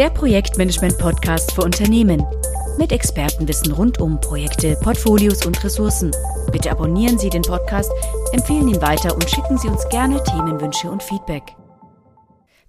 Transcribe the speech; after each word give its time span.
der 0.00 0.08
Projektmanagement-Podcast 0.08 1.52
für 1.52 1.60
Unternehmen. 1.60 2.24
Mit 2.78 2.90
Expertenwissen 2.90 3.70
rund 3.72 4.00
um 4.00 4.18
Projekte, 4.18 4.74
Portfolios 4.76 5.44
und 5.44 5.62
Ressourcen. 5.62 6.10
Bitte 6.50 6.70
abonnieren 6.70 7.18
Sie 7.18 7.28
den 7.28 7.42
Podcast, 7.42 7.92
empfehlen 8.32 8.68
ihn 8.68 8.80
weiter 8.80 9.14
und 9.14 9.28
schicken 9.28 9.58
Sie 9.58 9.68
uns 9.68 9.86
gerne 9.90 10.24
Themenwünsche 10.24 10.90
und 10.90 11.02
Feedback. 11.02 11.54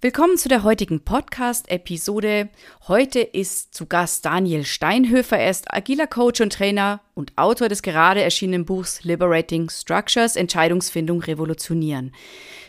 Willkommen 0.04 0.36
zu 0.36 0.48
der 0.48 0.64
heutigen 0.64 1.04
Podcast-Episode. 1.04 2.48
Heute 2.88 3.20
ist 3.20 3.72
zu 3.72 3.86
Gast 3.86 4.24
Daniel 4.24 4.64
Steinhöfer. 4.64 5.38
Er 5.38 5.48
ist 5.48 5.72
agiler 5.72 6.08
Coach 6.08 6.40
und 6.40 6.52
Trainer 6.52 7.00
und 7.14 7.38
Autor 7.38 7.68
des 7.68 7.82
gerade 7.82 8.20
erschienenen 8.20 8.64
Buchs 8.64 9.04
Liberating 9.04 9.70
Structures, 9.70 10.34
Entscheidungsfindung 10.34 11.22
revolutionieren. 11.22 12.12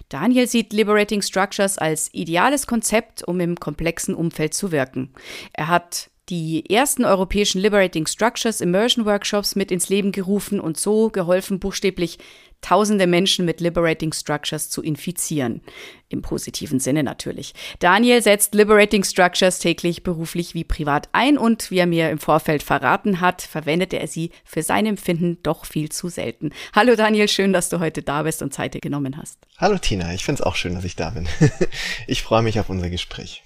Daniel 0.10 0.46
sieht 0.46 0.74
Liberating 0.74 1.24
Structures 1.24 1.80
als 1.80 2.14
ideales 2.14 2.68
Konzept, 2.68 3.28
um 3.28 3.40
im 3.40 3.60
komplexen 3.60 4.14
Umfeld 4.14 4.54
zu 4.54 4.72
wirken. 4.72 5.10
Er 5.54 5.70
hat 5.70 6.12
die 6.30 6.70
ersten 6.70 7.04
europäischen 7.04 7.60
Liberating 7.60 8.06
Structures 8.06 8.62
Immersion 8.62 9.08
Workshops 9.08 9.56
mit 9.56 9.72
ins 9.72 9.90
Leben 9.90 10.12
gerufen 10.12 10.60
und 10.60 10.78
so 10.78 11.10
geholfen, 11.10 11.60
buchstäblich 11.60 12.20
tausende 12.64 13.06
Menschen 13.06 13.46
mit 13.46 13.62
Liberating 13.62 14.12
Structures 14.12 14.70
zu 14.70 14.82
infizieren. 14.82 15.62
Im 16.10 16.22
positiven 16.22 16.80
Sinne 16.80 17.04
natürlich. 17.04 17.54
Daniel 17.80 18.22
setzt 18.22 18.56
Liberating 18.56 19.04
Structures 19.04 19.60
täglich 19.60 20.04
beruflich 20.04 20.54
wie 20.54 20.64
privat 20.64 21.10
ein 21.12 21.38
und 21.38 21.70
wie 21.70 21.78
er 21.78 21.88
mir 21.88 22.10
im 22.10 22.20
Vorfeld 22.20 22.64
verraten 22.64 23.20
hat, 23.20 23.42
verwendet 23.42 23.94
er 23.94 24.08
sie 24.08 24.32
für 24.44 24.64
sein 24.64 24.86
Empfinden 24.86 25.38
doch 25.44 25.66
viel 25.66 25.90
zu 25.90 26.10
selten. 26.10 26.52
Hallo 26.74 26.96
Daniel, 26.96 27.28
schön, 27.28 27.54
dass 27.54 27.70
du 27.70 27.80
heute 27.80 28.02
da 28.02 28.24
bist 28.24 28.42
und 28.42 28.54
Zeit 28.54 28.74
dir 28.74 28.80
genommen 28.80 29.18
hast. 29.18 29.40
Hallo 29.58 29.78
Tina, 29.78 30.14
ich 30.14 30.24
finde 30.24 30.42
es 30.42 30.46
auch 30.46 30.56
schön, 30.56 30.74
dass 30.74 30.84
ich 30.84 30.96
da 30.96 31.12
bin. 31.12 31.28
ich 32.08 32.24
freue 32.24 32.42
mich 32.42 32.60
auf 32.60 32.70
unser 32.70 32.90
Gespräch. 32.90 33.44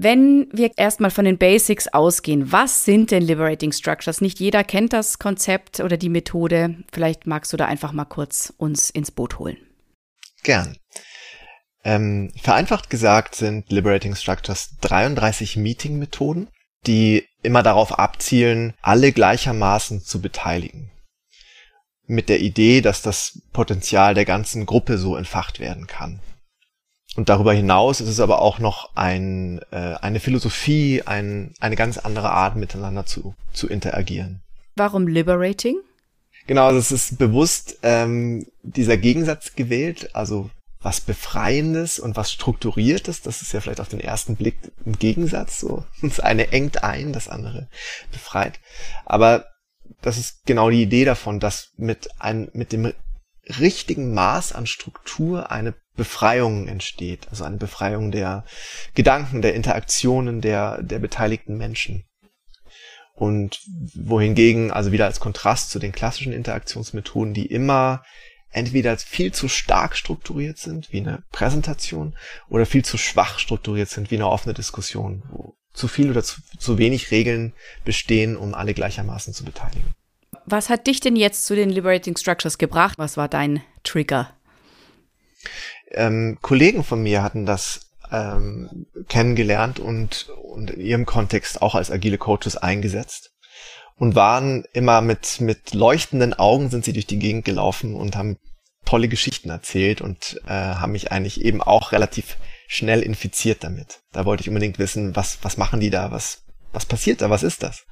Wenn 0.00 0.46
wir 0.52 0.70
erstmal 0.76 1.10
von 1.10 1.24
den 1.24 1.38
Basics 1.38 1.88
ausgehen, 1.88 2.52
was 2.52 2.84
sind 2.84 3.10
denn 3.10 3.20
Liberating 3.20 3.72
Structures? 3.72 4.20
Nicht 4.20 4.38
jeder 4.38 4.62
kennt 4.62 4.92
das 4.92 5.18
Konzept 5.18 5.80
oder 5.80 5.96
die 5.96 6.08
Methode. 6.08 6.76
Vielleicht 6.92 7.26
magst 7.26 7.52
du 7.52 7.56
da 7.56 7.66
einfach 7.66 7.90
mal 7.90 8.04
kurz 8.04 8.52
uns 8.58 8.90
ins 8.90 9.10
Boot 9.10 9.40
holen. 9.40 9.56
Gern. 10.44 10.76
Ähm, 11.82 12.30
vereinfacht 12.40 12.90
gesagt 12.90 13.34
sind 13.34 13.72
Liberating 13.72 14.14
Structures 14.14 14.76
33 14.82 15.56
Meeting-Methoden, 15.56 16.46
die 16.86 17.26
immer 17.42 17.64
darauf 17.64 17.98
abzielen, 17.98 18.74
alle 18.80 19.10
gleichermaßen 19.10 20.04
zu 20.04 20.22
beteiligen. 20.22 20.92
Mit 22.06 22.28
der 22.28 22.38
Idee, 22.38 22.82
dass 22.82 23.02
das 23.02 23.42
Potenzial 23.52 24.14
der 24.14 24.24
ganzen 24.24 24.64
Gruppe 24.64 24.96
so 24.96 25.16
entfacht 25.16 25.58
werden 25.58 25.88
kann. 25.88 26.20
Und 27.18 27.28
darüber 27.28 27.52
hinaus 27.52 28.00
ist 28.00 28.10
es 28.10 28.20
aber 28.20 28.40
auch 28.40 28.60
noch 28.60 28.94
ein, 28.94 29.60
äh, 29.72 29.94
eine 30.00 30.20
Philosophie, 30.20 31.02
ein, 31.04 31.52
eine 31.58 31.74
ganz 31.74 31.98
andere 31.98 32.30
Art, 32.30 32.54
miteinander 32.54 33.06
zu, 33.06 33.34
zu 33.52 33.66
interagieren. 33.66 34.40
Warum 34.76 35.08
liberating? 35.08 35.80
Genau, 36.46 36.66
also 36.66 36.78
es 36.78 36.92
ist 36.92 37.18
bewusst 37.18 37.80
ähm, 37.82 38.46
dieser 38.62 38.96
Gegensatz 38.96 39.56
gewählt, 39.56 40.14
also 40.14 40.48
was 40.80 41.00
Befreiendes 41.00 41.98
und 41.98 42.16
was 42.16 42.30
Strukturiertes, 42.30 43.20
das 43.20 43.42
ist 43.42 43.52
ja 43.52 43.60
vielleicht 43.60 43.80
auf 43.80 43.88
den 43.88 43.98
ersten 43.98 44.36
Blick 44.36 44.56
ein 44.86 44.96
Gegensatz, 44.96 45.58
so. 45.58 45.84
Das 46.02 46.20
eine 46.20 46.52
engt 46.52 46.84
ein, 46.84 47.12
das 47.12 47.28
andere 47.28 47.66
befreit. 48.12 48.60
Aber 49.04 49.46
das 50.02 50.18
ist 50.18 50.46
genau 50.46 50.70
die 50.70 50.82
Idee 50.82 51.04
davon, 51.04 51.40
dass 51.40 51.72
mit 51.76 52.10
einem, 52.20 52.48
mit 52.52 52.70
dem 52.70 52.92
richtigen 53.58 54.14
Maß 54.14 54.52
an 54.52 54.66
Struktur 54.66 55.50
eine 55.50 55.74
Befreiung 55.98 56.68
entsteht, 56.68 57.28
also 57.28 57.44
eine 57.44 57.58
Befreiung 57.58 58.10
der 58.10 58.44
Gedanken, 58.94 59.42
der 59.42 59.54
Interaktionen 59.54 60.40
der, 60.40 60.82
der 60.82 61.00
beteiligten 61.00 61.58
Menschen. 61.58 62.04
Und 63.14 63.60
wohingegen, 63.94 64.70
also 64.70 64.92
wieder 64.92 65.06
als 65.06 65.20
Kontrast 65.20 65.70
zu 65.70 65.80
den 65.80 65.92
klassischen 65.92 66.32
Interaktionsmethoden, 66.32 67.34
die 67.34 67.46
immer 67.46 68.02
entweder 68.50 68.96
viel 68.96 69.32
zu 69.32 69.48
stark 69.48 69.96
strukturiert 69.96 70.56
sind, 70.56 70.92
wie 70.92 71.00
eine 71.00 71.24
Präsentation, 71.32 72.16
oder 72.48 72.64
viel 72.64 72.84
zu 72.84 72.96
schwach 72.96 73.38
strukturiert 73.38 73.90
sind, 73.90 74.10
wie 74.10 74.14
eine 74.14 74.28
offene 74.28 74.54
Diskussion, 74.54 75.24
wo 75.30 75.56
zu 75.74 75.88
viel 75.88 76.10
oder 76.10 76.22
zu, 76.22 76.40
zu 76.58 76.78
wenig 76.78 77.10
Regeln 77.10 77.52
bestehen, 77.84 78.36
um 78.36 78.54
alle 78.54 78.72
gleichermaßen 78.72 79.34
zu 79.34 79.44
beteiligen. 79.44 79.92
Was 80.46 80.70
hat 80.70 80.86
dich 80.86 81.00
denn 81.00 81.16
jetzt 81.16 81.44
zu 81.44 81.54
den 81.54 81.70
Liberating 81.70 82.16
Structures 82.16 82.56
gebracht? 82.56 82.98
Was 82.98 83.16
war 83.16 83.28
dein 83.28 83.62
Trigger? 83.82 84.32
Ähm, 85.92 86.38
Kollegen 86.42 86.84
von 86.84 87.02
mir 87.02 87.22
hatten 87.22 87.46
das 87.46 87.88
ähm, 88.10 88.86
kennengelernt 89.08 89.78
und, 89.78 90.28
und 90.42 90.70
in 90.70 90.80
ihrem 90.80 91.06
Kontext 91.06 91.62
auch 91.62 91.74
als 91.74 91.90
agile 91.90 92.18
Coaches 92.18 92.56
eingesetzt 92.56 93.30
und 93.96 94.14
waren 94.14 94.64
immer 94.72 95.00
mit, 95.00 95.40
mit 95.40 95.74
leuchtenden 95.74 96.34
Augen 96.34 96.70
sind 96.70 96.84
sie 96.84 96.92
durch 96.92 97.06
die 97.06 97.18
Gegend 97.18 97.44
gelaufen 97.44 97.94
und 97.94 98.16
haben 98.16 98.38
tolle 98.84 99.08
Geschichten 99.08 99.50
erzählt 99.50 100.00
und 100.00 100.40
äh, 100.46 100.52
haben 100.52 100.92
mich 100.92 101.12
eigentlich 101.12 101.42
eben 101.42 101.62
auch 101.62 101.92
relativ 101.92 102.38
schnell 102.66 103.02
infiziert 103.02 103.64
damit. 103.64 104.00
Da 104.12 104.24
wollte 104.24 104.42
ich 104.42 104.48
unbedingt 104.48 104.78
wissen, 104.78 105.16
was, 105.16 105.38
was 105.42 105.56
machen 105.56 105.80
die 105.80 105.90
da, 105.90 106.10
was, 106.10 106.44
was 106.72 106.86
passiert 106.86 107.20
da, 107.20 107.28
was 107.28 107.42
ist 107.42 107.62
das? 107.62 107.84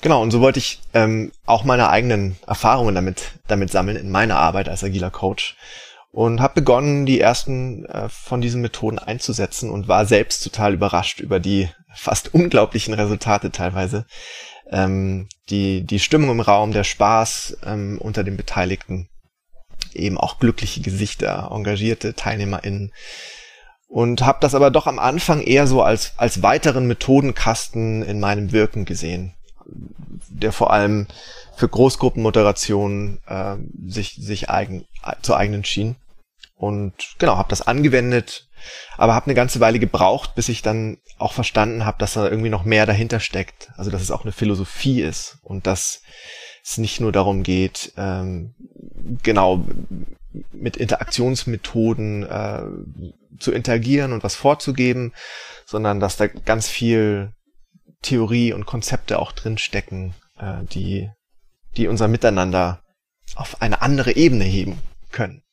Genau, 0.00 0.22
und 0.22 0.30
so 0.30 0.40
wollte 0.40 0.58
ich 0.58 0.80
ähm, 0.92 1.32
auch 1.46 1.64
meine 1.64 1.88
eigenen 1.88 2.36
Erfahrungen 2.46 2.94
damit, 2.94 3.32
damit 3.46 3.70
sammeln 3.70 3.96
in 3.96 4.10
meiner 4.10 4.36
Arbeit 4.36 4.68
als 4.68 4.82
agiler 4.82 5.10
Coach 5.10 5.56
und 6.14 6.40
habe 6.40 6.54
begonnen, 6.54 7.06
die 7.06 7.20
ersten 7.20 7.86
äh, 7.86 8.08
von 8.08 8.40
diesen 8.40 8.62
Methoden 8.62 9.00
einzusetzen 9.00 9.68
und 9.68 9.88
war 9.88 10.06
selbst 10.06 10.44
total 10.44 10.74
überrascht 10.74 11.18
über 11.18 11.40
die 11.40 11.68
fast 11.92 12.32
unglaublichen 12.32 12.94
Resultate 12.94 13.50
teilweise. 13.50 14.06
Ähm, 14.70 15.28
die, 15.50 15.82
die 15.82 15.98
Stimmung 15.98 16.30
im 16.30 16.40
Raum, 16.40 16.70
der 16.70 16.84
Spaß 16.84 17.58
ähm, 17.66 17.98
unter 18.00 18.22
den 18.22 18.36
Beteiligten, 18.36 19.08
eben 19.92 20.16
auch 20.16 20.38
glückliche 20.38 20.82
Gesichter, 20.82 21.50
engagierte 21.52 22.14
TeilnehmerInnen. 22.14 22.92
Und 23.88 24.22
habe 24.22 24.38
das 24.40 24.54
aber 24.54 24.70
doch 24.70 24.86
am 24.86 25.00
Anfang 25.00 25.42
eher 25.42 25.66
so 25.66 25.82
als, 25.82 26.12
als 26.16 26.44
weiteren 26.44 26.86
Methodenkasten 26.86 28.04
in 28.04 28.20
meinem 28.20 28.52
Wirken 28.52 28.84
gesehen, 28.84 29.34
der 30.28 30.52
vor 30.52 30.72
allem 30.72 31.08
für 31.56 31.68
Großgruppenmoderation 31.68 33.18
äh, 33.26 33.56
sich, 33.88 34.14
sich 34.20 34.48
eigen, 34.48 34.86
zu 35.20 35.34
eigenen 35.34 35.64
schien. 35.64 35.96
Und 36.56 37.16
genau, 37.18 37.36
habe 37.36 37.48
das 37.48 37.62
angewendet, 37.62 38.48
aber 38.96 39.14
habe 39.14 39.26
eine 39.26 39.34
ganze 39.34 39.60
Weile 39.60 39.78
gebraucht, 39.78 40.34
bis 40.34 40.48
ich 40.48 40.62
dann 40.62 40.98
auch 41.18 41.32
verstanden 41.32 41.84
habe, 41.84 41.98
dass 41.98 42.14
da 42.14 42.28
irgendwie 42.28 42.50
noch 42.50 42.64
mehr 42.64 42.86
dahinter 42.86 43.20
steckt. 43.20 43.70
Also 43.76 43.90
dass 43.90 44.02
es 44.02 44.10
auch 44.10 44.22
eine 44.22 44.32
Philosophie 44.32 45.02
ist 45.02 45.38
und 45.42 45.66
dass 45.66 46.02
es 46.64 46.78
nicht 46.78 47.00
nur 47.00 47.12
darum 47.12 47.42
geht, 47.42 47.92
ähm, 47.96 48.54
genau 49.22 49.64
mit 50.52 50.76
Interaktionsmethoden 50.76 52.22
äh, 52.24 52.62
zu 53.38 53.52
interagieren 53.52 54.12
und 54.12 54.24
was 54.24 54.34
vorzugeben, 54.34 55.12
sondern 55.66 56.00
dass 56.00 56.16
da 56.16 56.26
ganz 56.26 56.68
viel 56.68 57.32
Theorie 58.02 58.52
und 58.52 58.66
Konzepte 58.66 59.18
auch 59.18 59.32
drin 59.32 59.58
stecken, 59.58 60.14
äh, 60.38 60.64
die, 60.72 61.10
die 61.76 61.88
unser 61.88 62.08
Miteinander 62.08 62.82
auf 63.34 63.60
eine 63.62 63.82
andere 63.82 64.16
Ebene 64.16 64.44
heben 64.44 64.78
können. 65.10 65.43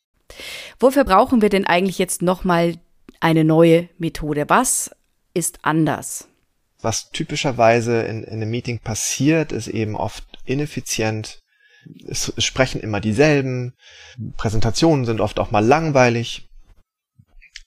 Wofür 0.80 1.04
brauchen 1.04 1.42
wir 1.42 1.50
denn 1.50 1.66
eigentlich 1.66 2.00
jetzt 2.00 2.22
nochmal 2.22 2.76
eine 3.20 3.44
neue 3.44 3.90
Methode? 3.98 4.50
Was 4.50 4.92
ist 5.34 5.60
anders? 5.64 6.28
Was 6.82 7.10
typischerweise 7.12 8.02
in, 8.02 8.24
in 8.24 8.34
einem 8.34 8.50
Meeting 8.50 8.80
passiert, 8.80 9.52
ist 9.52 9.68
eben 9.68 9.96
oft 9.96 10.26
ineffizient. 10.46 11.40
Es 12.08 12.34
sprechen 12.38 12.82
immer 12.82 13.00
dieselben. 13.00 13.74
Präsentationen 14.38 15.06
sind 15.06 15.22
oft 15.22 15.40
auch 15.40 15.52
mal 15.52 15.66
langweilig. 15.66 16.48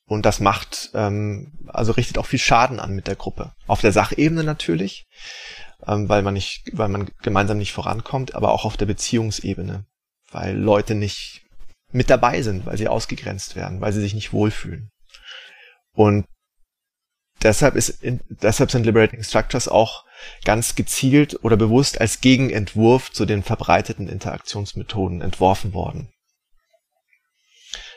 Und 0.07 0.27
das 0.27 0.41
macht, 0.41 0.91
ähm, 0.95 1.53
also 1.69 1.93
richtet 1.93 2.19
auch 2.19 2.27
viel 2.27 2.39
Schaden 2.39 2.79
an 2.79 2.95
mit 2.95 3.07
der 3.07 3.17
Gruppe. 3.17 3.53
Auf 3.67 3.81
der 3.81 3.93
Sachebene 3.93 4.45
natürlich, 4.45 5.07
ähm, 5.87 6.09
weil 6.09 6.23
man 6.23 6.35
nicht, 6.35 6.65
weil 6.73 6.89
man 6.89 7.09
gemeinsam 7.23 7.59
nicht 7.59 7.73
vorankommt, 7.73 8.35
aber 8.35 8.53
auch 8.53 8.65
auf 8.65 8.77
der 8.77 8.87
Beziehungsebene, 8.87 9.87
weil 10.31 10.57
Leute 10.57 10.95
nicht 10.95 11.44
mit 11.95 12.11
dabei 12.11 12.43
sind, 12.43 12.67
weil 12.67 12.77
sie 12.77 12.89
ausgegrenzt 12.89 13.55
werden, 13.55 13.81
weil 13.81 13.93
sie 13.93 14.01
sich 14.01 14.15
nicht 14.15 14.33
wohlfühlen. 14.33 14.91
Und 15.95 16.27
deshalb 17.43 17.77
ist, 17.77 18.01
deshalb 18.03 18.73
sind 18.73 18.85
Liberating 18.85 19.23
Structures 19.23 19.69
auch 19.69 20.05
ganz 20.45 20.75
gezielt 20.75 21.45
oder 21.45 21.57
bewusst 21.57 22.01
als 22.01 22.21
Gegenentwurf 22.21 23.13
zu 23.13 23.27
den 23.27 23.45
verbreiteten 23.45 24.09
Interaktionsmethoden 24.09 25.21
entworfen 25.21 25.73
worden. 25.73 26.11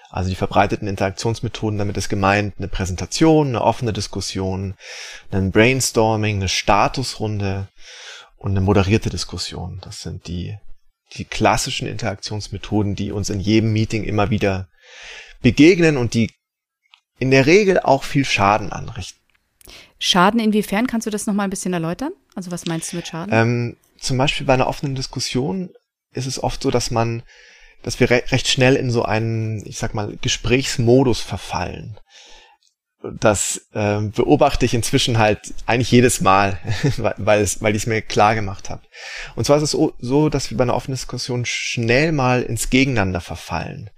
Also 0.09 0.29
die 0.29 0.35
verbreiteten 0.35 0.87
Interaktionsmethoden, 0.87 1.79
damit 1.79 1.97
ist 1.97 2.07
gemeint 2.07 2.53
eine 2.57 2.67
Präsentation, 2.67 3.47
eine 3.47 3.61
offene 3.61 3.93
Diskussion, 3.93 4.75
ein 5.31 5.51
Brainstorming, 5.51 6.37
eine 6.37 6.49
Statusrunde 6.49 7.67
und 8.37 8.51
eine 8.51 8.61
moderierte 8.61 9.09
Diskussion. 9.09 9.79
Das 9.81 10.01
sind 10.01 10.27
die 10.27 10.57
die 11.13 11.25
klassischen 11.25 11.87
Interaktionsmethoden, 11.87 12.95
die 12.95 13.11
uns 13.11 13.29
in 13.29 13.39
jedem 13.39 13.73
Meeting 13.73 14.03
immer 14.03 14.29
wieder 14.29 14.67
begegnen 15.41 15.97
und 15.97 16.13
die 16.13 16.31
in 17.19 17.31
der 17.31 17.45
Regel 17.45 17.79
auch 17.79 18.03
viel 18.03 18.25
Schaden 18.25 18.71
anrichten. 18.71 19.19
Schaden 19.99 20.39
inwiefern? 20.39 20.87
Kannst 20.87 21.07
du 21.07 21.11
das 21.11 21.25
nochmal 21.25 21.47
ein 21.47 21.49
bisschen 21.49 21.73
erläutern? 21.73 22.11
Also 22.35 22.51
was 22.51 22.65
meinst 22.65 22.91
du 22.91 22.97
mit 22.97 23.07
Schaden? 23.07 23.33
Ähm, 23.33 23.77
zum 23.99 24.17
Beispiel 24.17 24.45
bei 24.45 24.53
einer 24.53 24.67
offenen 24.67 24.95
Diskussion 24.95 25.69
ist 26.11 26.27
es 26.27 26.41
oft 26.41 26.61
so, 26.61 26.71
dass 26.71 26.91
man, 26.91 27.23
dass 27.81 27.99
wir 27.99 28.09
re 28.09 28.23
recht 28.29 28.47
schnell 28.47 28.75
in 28.75 28.91
so 28.91 29.03
einen, 29.03 29.65
ich 29.65 29.77
sag 29.77 29.93
mal, 29.93 30.15
Gesprächsmodus 30.21 31.21
verfallen. 31.21 31.97
Das 33.19 33.67
äh, 33.73 33.99
beobachte 34.01 34.65
ich 34.65 34.73
inzwischen 34.73 35.17
halt 35.17 35.53
eigentlich 35.65 35.91
jedes 35.91 36.21
Mal, 36.21 36.57
weil, 36.97 37.47
weil 37.59 37.75
ich 37.75 37.83
es 37.83 37.87
mir 37.87 38.01
klar 38.01 38.35
gemacht 38.35 38.69
habe. 38.69 38.81
Und 39.35 39.45
zwar 39.45 39.57
ist 39.57 39.63
es 39.63 39.77
so, 39.99 40.29
dass 40.29 40.49
wir 40.49 40.57
bei 40.57 40.63
einer 40.63 40.75
offenen 40.75 40.95
Diskussion 40.95 41.45
schnell 41.45 42.11
mal 42.11 42.43
ins 42.43 42.69
Gegeneinander 42.69 43.21
verfallen. 43.21 43.89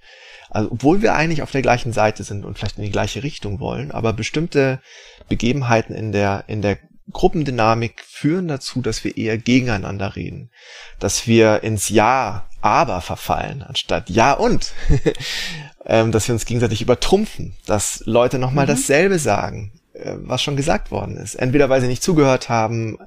Also, 0.49 0.71
obwohl 0.71 1.01
wir 1.01 1.13
eigentlich 1.13 1.41
auf 1.43 1.51
der 1.51 1.61
gleichen 1.61 1.93
Seite 1.93 2.23
sind 2.23 2.43
und 2.43 2.57
vielleicht 2.57 2.77
in 2.77 2.83
die 2.83 2.91
gleiche 2.91 3.23
Richtung 3.23 3.59
wollen, 3.59 3.91
aber 3.91 4.13
bestimmte 4.13 4.81
Begebenheiten 5.27 5.93
in 5.93 6.11
der, 6.11 6.45
in 6.47 6.61
der 6.61 6.79
Gruppendynamik 7.11 8.03
führen 8.05 8.47
dazu, 8.47 8.81
dass 8.81 9.03
wir 9.03 9.17
eher 9.17 9.37
gegeneinander 9.37 10.15
reden, 10.15 10.51
dass 10.99 11.27
wir 11.27 11.63
ins 11.63 11.89
Ja, 11.89 12.48
aber 12.61 13.01
verfallen, 13.01 13.63
anstatt 13.63 14.09
Ja 14.09 14.33
und, 14.33 14.73
ähm, 15.85 16.11
dass 16.11 16.27
wir 16.27 16.33
uns 16.33 16.45
gegenseitig 16.45 16.81
übertrumpfen, 16.81 17.55
dass 17.65 18.03
Leute 18.05 18.39
nochmal 18.39 18.65
mhm. 18.65 18.69
dasselbe 18.69 19.19
sagen, 19.19 19.71
äh, 19.93 20.15
was 20.17 20.41
schon 20.41 20.55
gesagt 20.55 20.91
worden 20.91 21.17
ist. 21.17 21.35
Entweder 21.35 21.69
weil 21.69 21.81
sie 21.81 21.87
nicht 21.87 22.03
zugehört 22.03 22.49
haben 22.49 22.97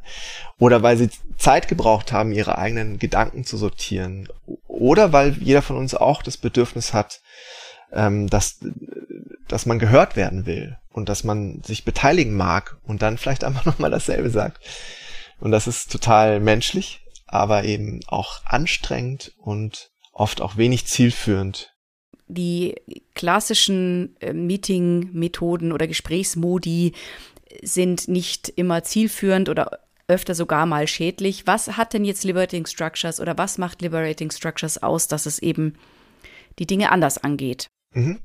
oder 0.59 0.83
weil 0.83 0.97
sie 0.97 1.11
Zeit 1.39 1.69
gebraucht 1.69 2.13
haben, 2.13 2.33
ihre 2.33 2.59
eigenen 2.59 2.99
Gedanken 2.99 3.45
zu 3.45 3.57
sortieren 3.57 4.29
oder 4.67 5.13
weil 5.13 5.37
jeder 5.41 5.63
von 5.63 5.77
uns 5.77 5.95
auch 5.95 6.23
das 6.23 6.37
Bedürfnis 6.37 6.93
hat, 6.93 7.21
ähm, 7.93 8.29
dass, 8.29 8.61
dass 9.49 9.67
man 9.67 9.79
gehört 9.79 10.17
werden 10.17 10.47
will 10.47 10.77
und 10.91 11.09
dass 11.09 11.25
man 11.25 11.63
sich 11.63 11.85
beteiligen 11.85 12.35
mag 12.35 12.77
und 12.85 13.03
dann 13.03 13.19
vielleicht 13.19 13.45
einfach 13.45 13.65
nochmal 13.65 13.91
dasselbe 13.91 14.31
sagt. 14.31 14.63
Und 15.41 15.51
das 15.51 15.67
ist 15.67 15.91
total 15.91 16.41
menschlich, 16.41 17.01
aber 17.33 17.65
eben 17.65 18.01
auch 18.07 18.45
anstrengend 18.45 19.33
und 19.39 19.91
oft 20.13 20.41
auch 20.41 20.57
wenig 20.57 20.87
zielführend. 20.87 21.75
Die 22.29 22.75
klassischen 23.15 24.17
äh, 24.21 24.33
Meeting-Methoden 24.33 25.73
oder 25.73 25.87
Gesprächsmodi 25.87 26.93
sind 27.63 28.09
nicht 28.09 28.49
immer 28.49 28.83
zielführend 28.85 29.49
oder 29.49 29.81
öfter 30.09 30.35
sogar 30.35 30.67
mal 30.67 30.87
schädlich. 30.87 31.47
Was 31.47 31.77
hat 31.77 31.95
denn 31.95 32.05
jetzt 32.05 32.25
Liberating 32.25 32.67
Structures 32.67 33.21
oder 33.21 33.37
was 33.39 33.59
macht 33.59 33.83
Liberating 33.83 34.31
Structures 34.31 34.83
aus, 34.83 35.09
dass 35.09 35.27
es 35.27 35.39
eben 35.39 35.75
die 36.59 36.67
Dinge 36.67 36.91
anders 36.93 37.19
angeht? 37.19 37.69
Mhm. 37.95 38.21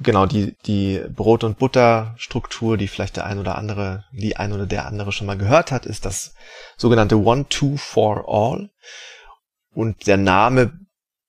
Genau, 0.00 0.26
die, 0.26 0.56
die 0.66 1.00
Brot- 1.08 1.44
und 1.44 1.58
Butter-Struktur, 1.58 2.76
die 2.76 2.88
vielleicht 2.88 3.16
der 3.16 3.26
ein 3.26 3.38
oder 3.38 3.56
andere, 3.56 4.04
die 4.12 4.36
ein 4.36 4.52
oder 4.52 4.66
der 4.66 4.86
andere 4.86 5.12
schon 5.12 5.26
mal 5.26 5.38
gehört 5.38 5.70
hat, 5.70 5.86
ist 5.86 6.04
das 6.04 6.34
sogenannte 6.76 7.16
One, 7.16 7.48
Two, 7.48 7.76
For 7.76 8.24
All. 8.28 8.70
Und 9.72 10.06
der 10.06 10.16
Name 10.16 10.72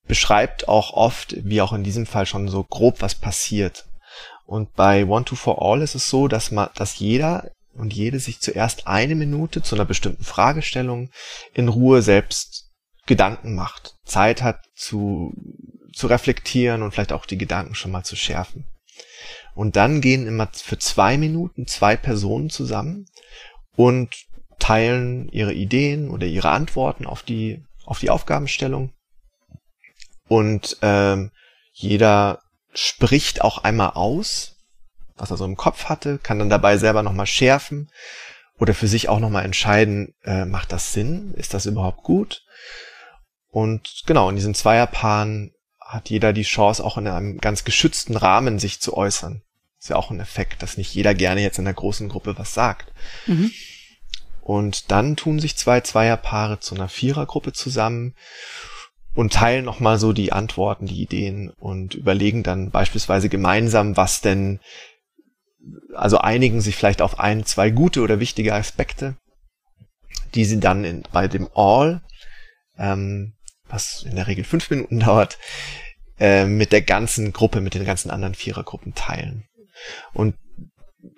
beschreibt 0.07 0.67
auch 0.67 0.93
oft, 0.93 1.35
wie 1.45 1.61
auch 1.61 1.73
in 1.73 1.83
diesem 1.83 2.05
Fall 2.05 2.25
schon 2.25 2.47
so 2.47 2.63
grob 2.63 3.01
was 3.01 3.15
passiert. 3.15 3.85
Und 4.45 4.73
bei 4.73 5.05
One, 5.05 5.25
Two, 5.25 5.35
For 5.35 5.61
All 5.61 5.81
ist 5.81 5.95
es 5.95 6.09
so, 6.09 6.27
dass 6.27 6.51
man, 6.51 6.69
dass 6.75 6.99
jeder 6.99 7.51
und 7.73 7.93
jede 7.93 8.19
sich 8.19 8.39
zuerst 8.39 8.87
eine 8.87 9.15
Minute 9.15 9.61
zu 9.61 9.75
einer 9.75 9.85
bestimmten 9.85 10.23
Fragestellung 10.23 11.09
in 11.53 11.67
Ruhe 11.67 12.01
selbst 12.01 12.71
Gedanken 13.05 13.53
macht, 13.53 13.95
Zeit 14.05 14.41
hat 14.41 14.61
zu 14.73 15.33
zu 15.95 16.07
reflektieren 16.07 16.81
und 16.81 16.91
vielleicht 16.91 17.13
auch 17.13 17.25
die 17.25 17.37
Gedanken 17.37 17.73
schon 17.73 17.91
mal 17.91 18.03
zu 18.03 18.15
schärfen. 18.15 18.65
Und 19.55 19.77
dann 19.77 20.01
gehen 20.01 20.27
immer 20.27 20.49
für 20.53 20.77
zwei 20.77 21.17
Minuten 21.17 21.65
zwei 21.67 21.95
Personen 21.95 22.49
zusammen 22.49 23.07
und 23.75 24.13
teilen 24.59 25.29
ihre 25.29 25.53
Ideen 25.53 26.09
oder 26.09 26.27
ihre 26.27 26.49
Antworten 26.49 27.05
auf 27.05 27.23
die, 27.23 27.63
auf 27.85 27.99
die 27.99 28.09
Aufgabenstellung. 28.09 28.91
Und 30.27 30.77
ähm, 30.81 31.31
jeder 31.71 32.41
spricht 32.73 33.41
auch 33.41 33.63
einmal 33.63 33.91
aus, 33.91 34.55
was 35.15 35.31
er 35.31 35.37
so 35.37 35.45
im 35.45 35.55
Kopf 35.55 35.85
hatte, 35.85 36.17
kann 36.17 36.39
dann 36.39 36.49
dabei 36.49 36.77
selber 36.77 37.03
nochmal 37.03 37.27
schärfen 37.27 37.89
oder 38.59 38.73
für 38.73 38.87
sich 38.87 39.07
auch 39.07 39.19
nochmal 39.19 39.45
entscheiden, 39.45 40.13
äh, 40.23 40.43
macht 40.43 40.73
das 40.73 40.91
Sinn? 40.91 41.33
Ist 41.35 41.53
das 41.53 41.65
überhaupt 41.65 42.03
gut? 42.03 42.43
Und 43.49 44.03
genau, 44.05 44.29
in 44.29 44.35
diesen 44.35 44.55
Zweierpaaren 44.55 45.54
hat 45.85 46.09
jeder 46.09 46.33
die 46.33 46.43
Chance, 46.43 46.83
auch 46.83 46.97
in 46.97 47.07
einem 47.07 47.37
ganz 47.37 47.63
geschützten 47.63 48.17
Rahmen 48.17 48.59
sich 48.59 48.81
zu 48.81 48.97
äußern. 48.97 49.43
Ist 49.79 49.89
ja 49.89 49.95
auch 49.95 50.09
ein 50.09 50.19
Effekt, 50.19 50.63
dass 50.63 50.77
nicht 50.77 50.93
jeder 50.93 51.13
gerne 51.13 51.41
jetzt 51.41 51.59
in 51.59 51.65
der 51.65 51.75
großen 51.75 52.09
Gruppe 52.09 52.37
was 52.37 52.55
sagt. 52.55 52.91
Mhm. 53.27 53.51
Und 54.41 54.91
dann 54.91 55.15
tun 55.15 55.39
sich 55.39 55.57
zwei 55.57 55.81
Zweierpaare 55.81 56.59
zu 56.59 56.75
einer 56.75 56.89
Vierergruppe 56.89 57.53
zusammen 57.53 58.15
und 59.13 59.33
teilen 59.33 59.63
nochmal 59.63 59.99
so 59.99 60.11
die 60.11 60.33
Antworten, 60.33 60.87
die 60.87 61.01
Ideen 61.01 61.51
und 61.51 61.93
überlegen 61.93 62.43
dann 62.43 62.71
beispielsweise 62.71 63.29
gemeinsam, 63.29 63.95
was 63.95 64.21
denn, 64.21 64.59
also 65.93 66.17
einigen 66.17 66.61
sich 66.61 66.75
vielleicht 66.75 67.01
auf 67.01 67.19
ein, 67.19 67.45
zwei 67.45 67.69
gute 67.69 68.01
oder 68.01 68.19
wichtige 68.19 68.53
Aspekte, 68.53 69.15
die 70.33 70.45
sie 70.45 70.59
dann 70.59 70.83
in, 70.83 71.03
bei 71.11 71.27
dem 71.27 71.47
All 71.53 72.01
ähm, 72.77 73.35
was 73.69 74.03
in 74.03 74.15
der 74.15 74.27
Regel 74.27 74.43
fünf 74.43 74.69
Minuten 74.69 74.99
dauert, 75.01 75.37
äh, 76.19 76.45
mit 76.45 76.71
der 76.71 76.81
ganzen 76.81 77.33
Gruppe, 77.33 77.61
mit 77.61 77.73
den 77.73 77.85
ganzen 77.85 78.09
anderen 78.11 78.35
Vierergruppen 78.35 78.95
teilen. 78.95 79.43
Und 80.13 80.35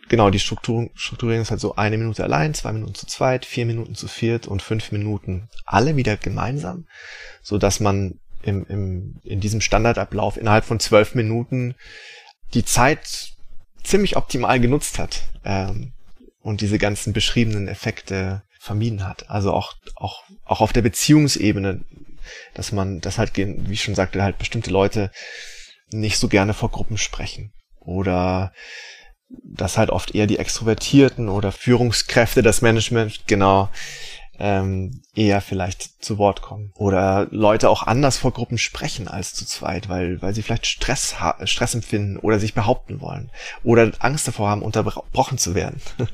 genau, 0.09 0.29
die 0.29 0.39
Struktur, 0.39 0.89
Strukturierung 0.95 1.43
ist 1.43 1.51
halt 1.51 1.59
so 1.59 1.75
eine 1.75 1.97
Minute 1.97 2.23
allein, 2.23 2.53
zwei 2.53 2.71
Minuten 2.71 2.95
zu 2.95 3.05
zweit, 3.05 3.45
vier 3.45 3.65
Minuten 3.65 3.95
zu 3.95 4.07
viert 4.07 4.47
und 4.47 4.61
fünf 4.61 4.91
Minuten 4.91 5.49
alle 5.65 5.95
wieder 5.95 6.17
gemeinsam, 6.17 6.87
so 7.41 7.57
dass 7.57 7.79
man 7.79 8.19
im, 8.43 8.65
im, 8.67 9.19
in 9.23 9.39
diesem 9.39 9.61
Standardablauf 9.61 10.37
innerhalb 10.37 10.65
von 10.65 10.79
zwölf 10.79 11.15
Minuten 11.15 11.75
die 12.53 12.65
Zeit 12.65 13.33
ziemlich 13.83 14.15
optimal 14.15 14.59
genutzt 14.59 14.99
hat 14.99 15.23
ähm, 15.43 15.93
und 16.41 16.61
diese 16.61 16.77
ganzen 16.77 17.13
beschriebenen 17.13 17.67
Effekte 17.67 18.43
vermieden 18.59 19.07
hat. 19.07 19.29
Also 19.29 19.53
auch, 19.53 19.73
auch, 19.95 20.23
auch 20.45 20.61
auf 20.61 20.73
der 20.73 20.81
Beziehungsebene 20.81 21.81
dass 22.53 22.71
man, 22.71 23.01
das 23.01 23.17
halt, 23.17 23.35
wie 23.35 23.73
ich 23.73 23.83
schon 23.83 23.95
sagte, 23.95 24.21
halt 24.21 24.37
bestimmte 24.37 24.71
Leute 24.71 25.11
nicht 25.91 26.17
so 26.17 26.27
gerne 26.27 26.53
vor 26.53 26.71
Gruppen 26.71 26.97
sprechen. 26.97 27.53
Oder 27.79 28.51
dass 29.43 29.77
halt 29.77 29.89
oft 29.89 30.15
eher 30.15 30.27
die 30.27 30.39
Extrovertierten 30.39 31.29
oder 31.29 31.51
Führungskräfte, 31.51 32.41
das 32.41 32.61
Management, 32.61 33.27
genau, 33.27 33.69
ähm, 34.39 35.01
eher 35.15 35.41
vielleicht 35.41 36.03
zu 36.03 36.17
Wort 36.17 36.41
kommen. 36.41 36.71
Oder 36.75 37.27
Leute 37.31 37.69
auch 37.69 37.83
anders 37.83 38.17
vor 38.17 38.31
Gruppen 38.31 38.57
sprechen 38.57 39.07
als 39.07 39.33
zu 39.33 39.45
zweit, 39.45 39.89
weil, 39.89 40.21
weil 40.21 40.33
sie 40.33 40.43
vielleicht 40.43 40.67
Stress, 40.67 41.15
Stress 41.45 41.73
empfinden 41.73 42.17
oder 42.17 42.39
sich 42.39 42.53
behaupten 42.53 43.01
wollen. 43.01 43.31
Oder 43.63 43.91
Angst 43.99 44.27
davor 44.27 44.49
haben, 44.49 44.61
unterbrochen 44.61 45.37
zu 45.37 45.55
werden. 45.55 45.81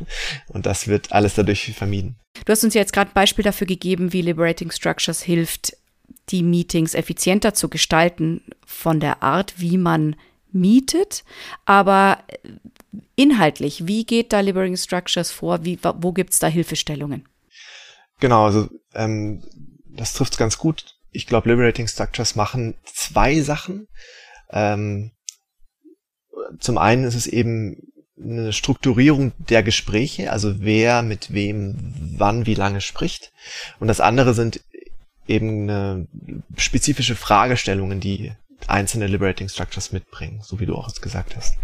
Und 0.48 0.66
das 0.66 0.88
wird 0.88 1.12
alles 1.12 1.36
dadurch 1.36 1.74
vermieden. 1.74 2.18
Du 2.46 2.52
hast 2.52 2.64
uns 2.64 2.74
jetzt 2.74 2.94
gerade 2.94 3.12
ein 3.12 3.14
Beispiel 3.16 3.44
dafür 3.44 3.68
gegeben, 3.68 4.14
wie 4.14 4.22
Liberating 4.22 4.72
Structures 4.72 5.22
hilft, 5.22 5.74
die 6.30 6.44
Meetings 6.44 6.94
effizienter 6.94 7.54
zu 7.54 7.70
gestalten 7.70 8.42
von 8.66 9.00
der 9.00 9.24
Art, 9.24 9.56
wie 9.58 9.78
man 9.78 10.16
mietet, 10.52 11.24
aber 11.66 12.20
inhaltlich, 13.16 13.88
wie 13.88 14.06
geht 14.06 14.34
da 14.34 14.40
Liberating 14.40 14.78
Structures 14.78 15.32
vor? 15.32 15.66
Wie, 15.66 15.80
wo 15.82 16.14
gibt 16.14 16.34
es 16.34 16.40
da 16.40 16.48
Hilfestellungen? 16.48 17.28
Genau, 18.20 18.46
also 18.46 18.70
ähm, 18.94 19.44
das 19.86 20.14
trifft 20.14 20.38
ganz 20.38 20.58
gut. 20.58 20.96
Ich 21.12 21.28
glaube, 21.28 21.50
Liberating 21.50 21.88
Structures 21.88 22.36
machen 22.36 22.76
zwei 22.86 23.42
Sachen. 23.42 23.88
Ähm, 24.50 25.12
zum 26.60 26.78
einen 26.78 27.04
ist 27.04 27.16
es 27.16 27.28
eben 27.28 27.94
eine 28.22 28.54
Strukturierung 28.54 29.34
der 29.38 29.64
Gespräche, 29.64 30.32
also 30.32 30.62
wer 30.62 31.02
mit 31.02 31.34
wem 31.34 31.94
wann 32.18 32.46
wie 32.46 32.54
lange 32.54 32.82
spricht. 32.82 33.32
Und 33.80 33.88
das 33.88 34.00
andere 34.00 34.34
sind 34.34 34.62
eben 35.28 35.70
eine 35.70 36.08
spezifische 36.58 37.16
Fragestellungen, 37.16 38.00
die 38.00 38.34
einzelne 38.68 39.08
Liberating 39.08 39.50
Structures 39.50 39.92
mitbringen, 39.92 40.42
so 40.44 40.60
wie 40.60 40.66
du 40.66 40.76
auch 40.76 40.88
jetzt 40.88 41.02
gesagt 41.02 41.36
hast. 41.36 41.58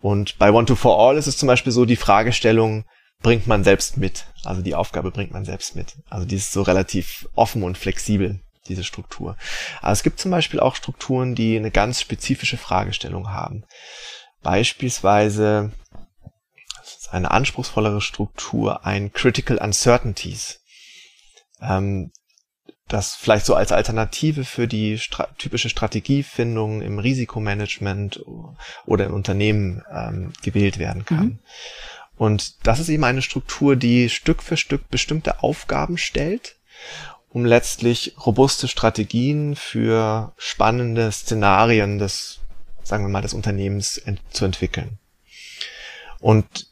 Und 0.00 0.38
bei 0.38 0.50
One 0.50 0.66
to 0.66 0.76
For 0.76 0.98
All 0.98 1.16
ist 1.16 1.26
es 1.26 1.36
zum 1.36 1.46
Beispiel 1.46 1.72
so, 1.72 1.84
die 1.84 1.96
Fragestellung 1.96 2.84
bringt 3.22 3.46
man 3.46 3.64
selbst 3.64 3.96
mit. 3.96 4.26
Also 4.44 4.62
die 4.62 4.74
Aufgabe 4.74 5.10
bringt 5.10 5.32
man 5.32 5.44
selbst 5.44 5.76
mit. 5.76 5.96
Also 6.08 6.26
die 6.26 6.36
ist 6.36 6.52
so 6.52 6.62
relativ 6.62 7.28
offen 7.34 7.62
und 7.62 7.76
flexibel, 7.76 8.40
diese 8.68 8.84
Struktur. 8.84 9.36
Aber 9.82 9.92
es 9.92 10.02
gibt 10.02 10.20
zum 10.20 10.30
Beispiel 10.30 10.60
auch 10.60 10.74
Strukturen, 10.74 11.34
die 11.34 11.56
eine 11.56 11.70
ganz 11.70 12.00
spezifische 12.00 12.56
Fragestellung 12.56 13.30
haben. 13.30 13.64
Beispielsweise 14.42 15.72
eine 17.10 17.30
anspruchsvollere 17.30 18.00
Struktur, 18.00 18.86
ein 18.86 19.12
Critical 19.12 19.58
Uncertainties. 19.58 20.60
Ähm, 21.60 22.12
das 22.92 23.14
vielleicht 23.14 23.46
so 23.46 23.54
als 23.54 23.72
Alternative 23.72 24.44
für 24.44 24.66
die 24.66 24.98
stra 24.98 25.28
typische 25.38 25.68
Strategiefindung 25.68 26.82
im 26.82 26.98
Risikomanagement 26.98 28.24
oder 28.86 29.06
im 29.06 29.14
Unternehmen 29.14 29.82
ähm, 29.92 30.32
gewählt 30.42 30.78
werden 30.78 31.04
kann. 31.04 31.24
Mhm. 31.24 31.38
Und 32.16 32.66
das 32.66 32.80
ist 32.80 32.90
eben 32.90 33.04
eine 33.04 33.22
Struktur, 33.22 33.76
die 33.76 34.10
Stück 34.10 34.42
für 34.42 34.56
Stück 34.56 34.90
bestimmte 34.90 35.42
Aufgaben 35.42 35.96
stellt, 35.96 36.56
um 37.30 37.46
letztlich 37.46 38.14
robuste 38.26 38.68
Strategien 38.68 39.56
für 39.56 40.34
spannende 40.36 41.10
Szenarien 41.12 41.98
des, 41.98 42.40
sagen 42.82 43.04
wir 43.04 43.08
mal, 43.08 43.22
des 43.22 43.34
Unternehmens 43.34 43.96
ent 43.96 44.20
zu 44.30 44.44
entwickeln. 44.44 44.98
Und 46.18 46.69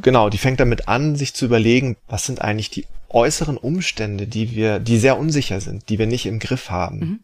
genau, 0.00 0.30
die 0.30 0.38
fängt 0.38 0.60
damit 0.60 0.88
an, 0.88 1.16
sich 1.16 1.34
zu 1.34 1.44
überlegen, 1.44 1.96
was 2.08 2.24
sind 2.24 2.40
eigentlich 2.40 2.70
die 2.70 2.86
äußeren 3.08 3.56
Umstände, 3.56 4.26
die 4.26 4.54
wir, 4.54 4.78
die 4.78 4.98
sehr 4.98 5.18
unsicher 5.18 5.60
sind, 5.60 5.88
die 5.88 5.98
wir 5.98 6.06
nicht 6.06 6.26
im 6.26 6.38
Griff 6.38 6.70
haben. 6.70 6.98
Mhm. 6.98 7.20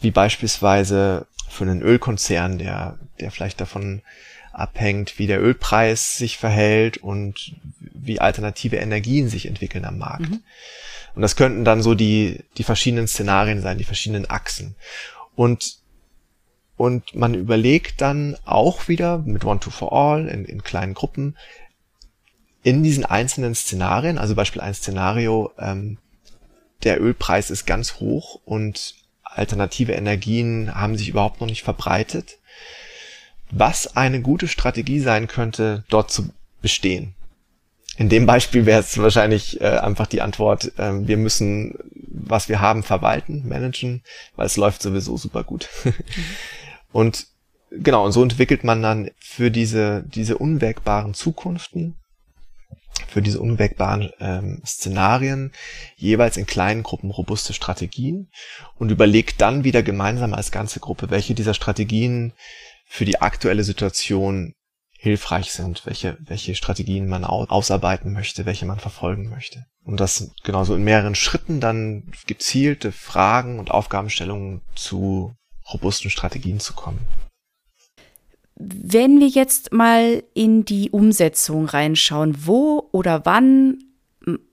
Wie 0.00 0.10
beispielsweise 0.10 1.26
für 1.48 1.64
einen 1.64 1.82
Ölkonzern, 1.82 2.58
der, 2.58 2.98
der 3.20 3.30
vielleicht 3.30 3.60
davon 3.60 4.02
abhängt, 4.52 5.18
wie 5.18 5.26
der 5.26 5.42
Ölpreis 5.42 6.16
sich 6.16 6.36
verhält 6.38 6.98
und 6.98 7.54
wie 7.80 8.20
alternative 8.20 8.76
Energien 8.76 9.28
sich 9.28 9.46
entwickeln 9.46 9.84
am 9.84 9.98
Markt. 9.98 10.30
Mhm. 10.30 10.42
Und 11.14 11.22
das 11.22 11.36
könnten 11.36 11.64
dann 11.64 11.82
so 11.82 11.94
die, 11.94 12.40
die 12.56 12.64
verschiedenen 12.64 13.08
Szenarien 13.08 13.60
sein, 13.60 13.78
die 13.78 13.84
verschiedenen 13.84 14.28
Achsen. 14.28 14.74
Und, 15.34 15.78
und 16.76 17.14
man 17.14 17.34
überlegt 17.34 18.00
dann 18.00 18.36
auch 18.44 18.88
wieder 18.88 19.18
mit 19.18 19.44
One 19.44 19.60
to 19.60 19.70
for 19.70 19.92
All 19.92 20.28
in, 20.28 20.44
in 20.44 20.62
kleinen 20.62 20.94
Gruppen 20.94 21.36
in 22.62 22.82
diesen 22.82 23.04
einzelnen 23.04 23.54
Szenarien, 23.54 24.16
also 24.16 24.34
Beispiel 24.34 24.62
ein 24.62 24.74
Szenario, 24.74 25.52
ähm, 25.58 25.98
der 26.82 27.00
Ölpreis 27.00 27.50
ist 27.50 27.66
ganz 27.66 27.96
hoch 28.00 28.40
und 28.44 28.94
alternative 29.22 29.92
Energien 29.92 30.74
haben 30.74 30.96
sich 30.96 31.08
überhaupt 31.08 31.40
noch 31.40 31.48
nicht 31.48 31.62
verbreitet 31.62 32.38
was 33.50 33.96
eine 33.96 34.20
gute 34.20 34.48
Strategie 34.48 35.00
sein 35.00 35.28
könnte, 35.28 35.84
dort 35.88 36.10
zu 36.10 36.30
bestehen. 36.60 37.14
In 37.96 38.08
dem 38.08 38.26
Beispiel 38.26 38.66
wäre 38.66 38.80
es 38.80 38.98
wahrscheinlich 38.98 39.60
äh, 39.60 39.78
einfach 39.78 40.06
die 40.06 40.20
Antwort, 40.20 40.72
äh, 40.78 41.06
wir 41.06 41.16
müssen, 41.16 41.74
was 42.08 42.48
wir 42.48 42.60
haben, 42.60 42.82
verwalten, 42.82 43.46
managen, 43.48 44.02
weil 44.36 44.46
es 44.46 44.56
läuft 44.56 44.82
sowieso 44.82 45.16
super 45.16 45.44
gut. 45.44 45.68
und 46.92 47.26
genau, 47.70 48.04
und 48.04 48.12
so 48.12 48.22
entwickelt 48.22 48.64
man 48.64 48.82
dann 48.82 49.10
für 49.18 49.50
diese, 49.50 50.04
diese 50.06 50.38
unwägbaren 50.38 51.14
Zukunften, 51.14 51.96
für 53.06 53.22
diese 53.22 53.40
unwägbaren 53.40 54.10
ähm, 54.18 54.60
Szenarien 54.66 55.52
jeweils 55.96 56.36
in 56.36 56.46
kleinen 56.46 56.82
Gruppen 56.82 57.10
robuste 57.10 57.52
Strategien 57.52 58.28
und 58.76 58.90
überlegt 58.90 59.40
dann 59.40 59.62
wieder 59.62 59.84
gemeinsam 59.84 60.34
als 60.34 60.50
ganze 60.50 60.80
Gruppe, 60.80 61.10
welche 61.10 61.34
dieser 61.34 61.54
Strategien 61.54 62.32
für 62.86 63.04
die 63.04 63.20
aktuelle 63.20 63.64
Situation 63.64 64.53
hilfreich 65.04 65.52
sind, 65.52 65.84
welche, 65.84 66.16
welche 66.20 66.54
Strategien 66.54 67.06
man 67.08 67.24
ausarbeiten 67.24 68.14
möchte, 68.14 68.46
welche 68.46 68.64
man 68.64 68.80
verfolgen 68.80 69.28
möchte. 69.28 69.66
Und 69.84 70.00
das 70.00 70.30
genauso 70.42 70.74
in 70.74 70.82
mehreren 70.82 71.14
Schritten 71.14 71.60
dann 71.60 72.10
gezielte 72.26 72.90
Fragen 72.90 73.58
und 73.58 73.70
Aufgabenstellungen 73.70 74.62
zu 74.74 75.36
robusten 75.70 76.10
Strategien 76.10 76.58
zu 76.58 76.72
kommen. 76.72 77.00
Wenn 78.56 79.20
wir 79.20 79.28
jetzt 79.28 79.74
mal 79.74 80.22
in 80.32 80.64
die 80.64 80.88
Umsetzung 80.88 81.66
reinschauen, 81.66 82.46
wo 82.46 82.88
oder 82.90 83.26
wann 83.26 83.78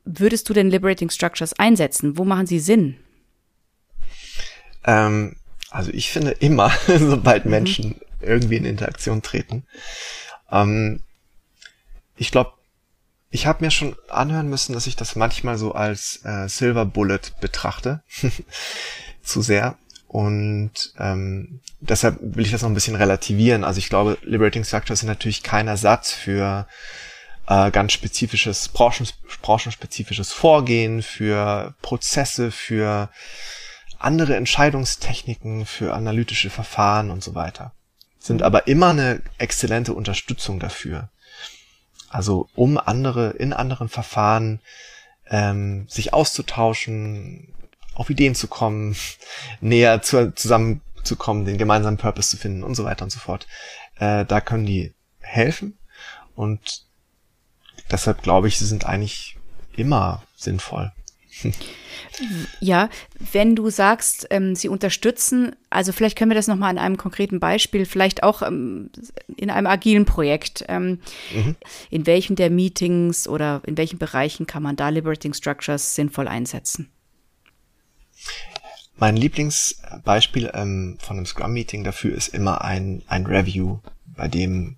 würdest 0.04 0.50
du 0.50 0.54
denn 0.54 0.70
Liberating 0.70 1.10
Structures 1.10 1.54
einsetzen? 1.58 2.18
Wo 2.18 2.26
machen 2.26 2.46
sie 2.46 2.60
Sinn? 2.60 2.98
Ähm, 4.84 5.38
also 5.70 5.92
ich 5.92 6.10
finde 6.10 6.32
immer, 6.32 6.74
sobald 6.88 7.46
mhm. 7.46 7.52
Menschen 7.52 8.02
irgendwie 8.20 8.58
in 8.58 8.66
Interaktion 8.66 9.22
treten. 9.22 9.64
Ähm, 10.52 11.02
ich 12.16 12.32
glaube, 12.32 12.54
ich 13.30 13.48
habe 13.48 13.64
mir 13.64 13.72
schon 13.72 13.96
anhören 14.10 14.50
müssen, 14.50 14.74
dass 14.74 14.88
ich 14.88 14.96
das 14.96 15.16
manchmal 15.16 15.58
so 15.58 15.74
als 15.74 16.24
äh, 16.26 16.48
Silver 16.50 16.86
Bullet 16.86 17.22
betrachte. 17.40 18.04
Zu 19.24 19.42
sehr. 19.42 19.78
Und 20.08 20.94
ähm, 21.00 21.62
deshalb 21.80 22.18
will 22.22 22.46
ich 22.46 22.52
das 22.52 22.62
noch 22.62 22.70
ein 22.70 22.74
bisschen 22.74 22.98
relativieren. 22.98 23.64
Also 23.64 23.80
ich 23.80 23.88
glaube, 23.88 24.18
Liberating 24.24 24.66
Structures 24.66 25.00
sind 25.00 25.08
natürlich 25.08 25.42
kein 25.42 25.70
Ersatz 25.70 26.12
für 26.12 26.68
äh, 27.48 27.72
ganz 27.72 27.94
spezifisches, 27.94 28.68
branchen, 28.68 29.08
branchenspezifisches 29.42 30.34
Vorgehen, 30.34 31.02
für 31.02 31.74
Prozesse, 31.82 32.52
für 32.52 33.10
andere 33.98 34.36
Entscheidungstechniken, 34.36 35.66
für 35.66 35.94
analytische 35.94 36.50
Verfahren 36.50 37.10
und 37.10 37.24
so 37.24 37.34
weiter 37.34 37.72
sind 38.22 38.44
aber 38.44 38.68
immer 38.68 38.92
eine 38.92 39.22
exzellente 39.40 39.94
Unterstützung 39.94 40.60
dafür. 40.60 41.10
Also 42.08 42.48
um 42.56 42.78
andere 42.78 43.32
in 43.32 43.52
anderen 43.52 43.90
Verfahren 43.90 44.60
ähm, 45.28 45.88
sich 45.90 46.14
auszutauschen, 46.14 47.54
auf 47.96 48.10
Ideen 48.10 48.36
zu 48.36 48.48
kommen, 48.48 48.96
näher 49.62 50.04
zu, 50.04 50.34
zusammenzukommen, 50.36 51.46
den 51.46 51.58
gemeinsamen 51.58 51.98
Purpose 51.98 52.30
zu 52.30 52.38
finden 52.38 52.64
und 52.64 52.76
so 52.76 52.84
weiter 52.84 53.04
und 53.04 53.10
so 53.10 53.20
fort. 53.20 53.48
Äh, 53.96 54.26
da 54.26 54.40
können 54.40 54.68
die 54.68 54.94
helfen 55.20 55.78
und 56.36 56.84
deshalb 57.90 58.22
glaube 58.22 58.48
ich, 58.48 58.60
sie 58.60 58.68
sind 58.68 58.86
eigentlich 58.86 59.38
immer 59.76 60.22
sinnvoll. 60.36 60.92
Ja, 62.60 62.90
wenn 63.32 63.56
du 63.56 63.70
sagst, 63.70 64.28
ähm, 64.30 64.56
sie 64.56 64.68
unterstützen, 64.68 65.56
also 65.70 65.92
vielleicht 65.92 66.18
können 66.18 66.30
wir 66.30 66.36
das 66.36 66.48
nochmal 66.48 66.70
an 66.70 66.78
einem 66.78 66.98
konkreten 66.98 67.40
Beispiel, 67.40 67.86
vielleicht 67.86 68.24
auch 68.24 68.42
ähm, 68.42 68.92
in 69.38 69.50
einem 69.50 69.68
agilen 69.68 70.06
Projekt. 70.06 70.66
Ähm, 70.68 71.00
mhm. 71.34 71.56
In 71.90 72.06
welchen 72.06 72.36
der 72.36 72.50
Meetings 72.50 73.28
oder 73.28 73.62
in 73.66 73.78
welchen 73.78 73.98
Bereichen 73.98 74.46
kann 74.46 74.62
man 74.62 74.76
da 74.76 74.90
Liberating 74.90 75.34
Structures 75.34 75.96
sinnvoll 75.96 76.28
einsetzen? 76.28 76.92
Mein 78.98 79.18
Lieblingsbeispiel 79.18 80.52
ähm, 80.54 80.98
von 81.02 81.18
einem 81.18 81.26
Scrum-Meeting 81.26 81.84
dafür 81.84 82.16
ist 82.16 82.28
immer 82.28 82.64
ein, 82.64 83.02
ein 83.08 83.26
Review, 83.26 83.80
bei 84.06 84.28
dem 84.28 84.78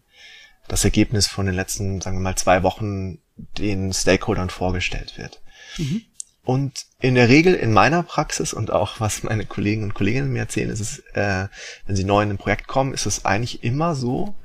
das 0.67 0.85
Ergebnis 0.85 1.27
von 1.27 1.45
den 1.45 1.55
letzten, 1.55 1.99
sagen 1.99 2.17
wir 2.17 2.21
mal, 2.21 2.37
zwei 2.37 2.63
Wochen 2.63 3.19
den 3.57 3.91
Stakeholdern 3.91 4.49
vorgestellt 4.49 5.17
wird. 5.17 5.41
Mhm. 5.77 6.03
Und 6.45 6.85
in 6.99 7.15
der 7.15 7.29
Regel 7.29 7.53
in 7.53 7.71
meiner 7.71 8.03
Praxis 8.03 8.53
und 8.53 8.71
auch 8.71 8.99
was 8.99 9.23
meine 9.23 9.45
Kollegen 9.45 9.83
und 9.83 9.93
Kolleginnen 9.93 10.31
mir 10.31 10.39
erzählen, 10.39 10.69
ist 10.69 10.81
es, 10.81 10.99
äh, 11.13 11.47
wenn 11.85 11.95
sie 11.95 12.03
neu 12.03 12.21
in 12.21 12.31
ein 12.31 12.37
Projekt 12.37 12.67
kommen, 12.67 12.93
ist 12.93 13.05
es 13.05 13.23
eigentlich 13.23 13.63
immer 13.63 13.95
so, 13.95 14.35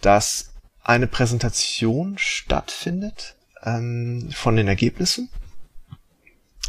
dass 0.00 0.54
eine 0.82 1.06
Präsentation 1.06 2.18
stattfindet 2.18 3.36
ähm, 3.62 4.30
von 4.32 4.56
den 4.56 4.66
Ergebnissen, 4.66 5.28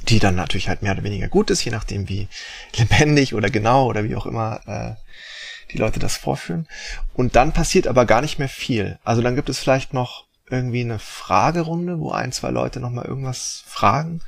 die 0.08 0.20
dann 0.20 0.36
natürlich 0.36 0.70
halt 0.70 0.84
mehr 0.84 0.92
oder 0.92 1.04
weniger 1.04 1.28
gut 1.28 1.50
ist, 1.50 1.64
je 1.64 1.72
nachdem 1.72 2.08
wie 2.08 2.28
lebendig 2.76 3.34
oder 3.34 3.50
genau 3.50 3.88
oder 3.88 4.04
wie 4.04 4.16
auch 4.16 4.28
immer 4.28 4.62
äh, 4.68 5.72
die 5.72 5.78
Leute 5.78 6.00
das 6.00 6.18
vorführen. 6.18 6.68
Und 7.14 7.36
dann 7.36 7.52
passiert 7.52 7.88
aber 7.88 8.06
gar 8.06 8.22
nicht 8.22 8.38
mehr 8.38 8.50
viel. 8.50 9.00
Also 9.04 9.22
dann 9.24 9.36
gibt 9.36 9.50
es 9.50 9.58
vielleicht 9.58 9.94
noch 9.94 10.29
irgendwie 10.50 10.82
eine 10.82 11.00
Fragerunde, 11.00 12.00
wo 12.00 12.12
ein, 12.12 12.32
zwei 12.32 12.50
Leute 12.50 12.80
nochmal 12.80 13.06
irgendwas 13.06 13.64
fragen. 13.66 14.22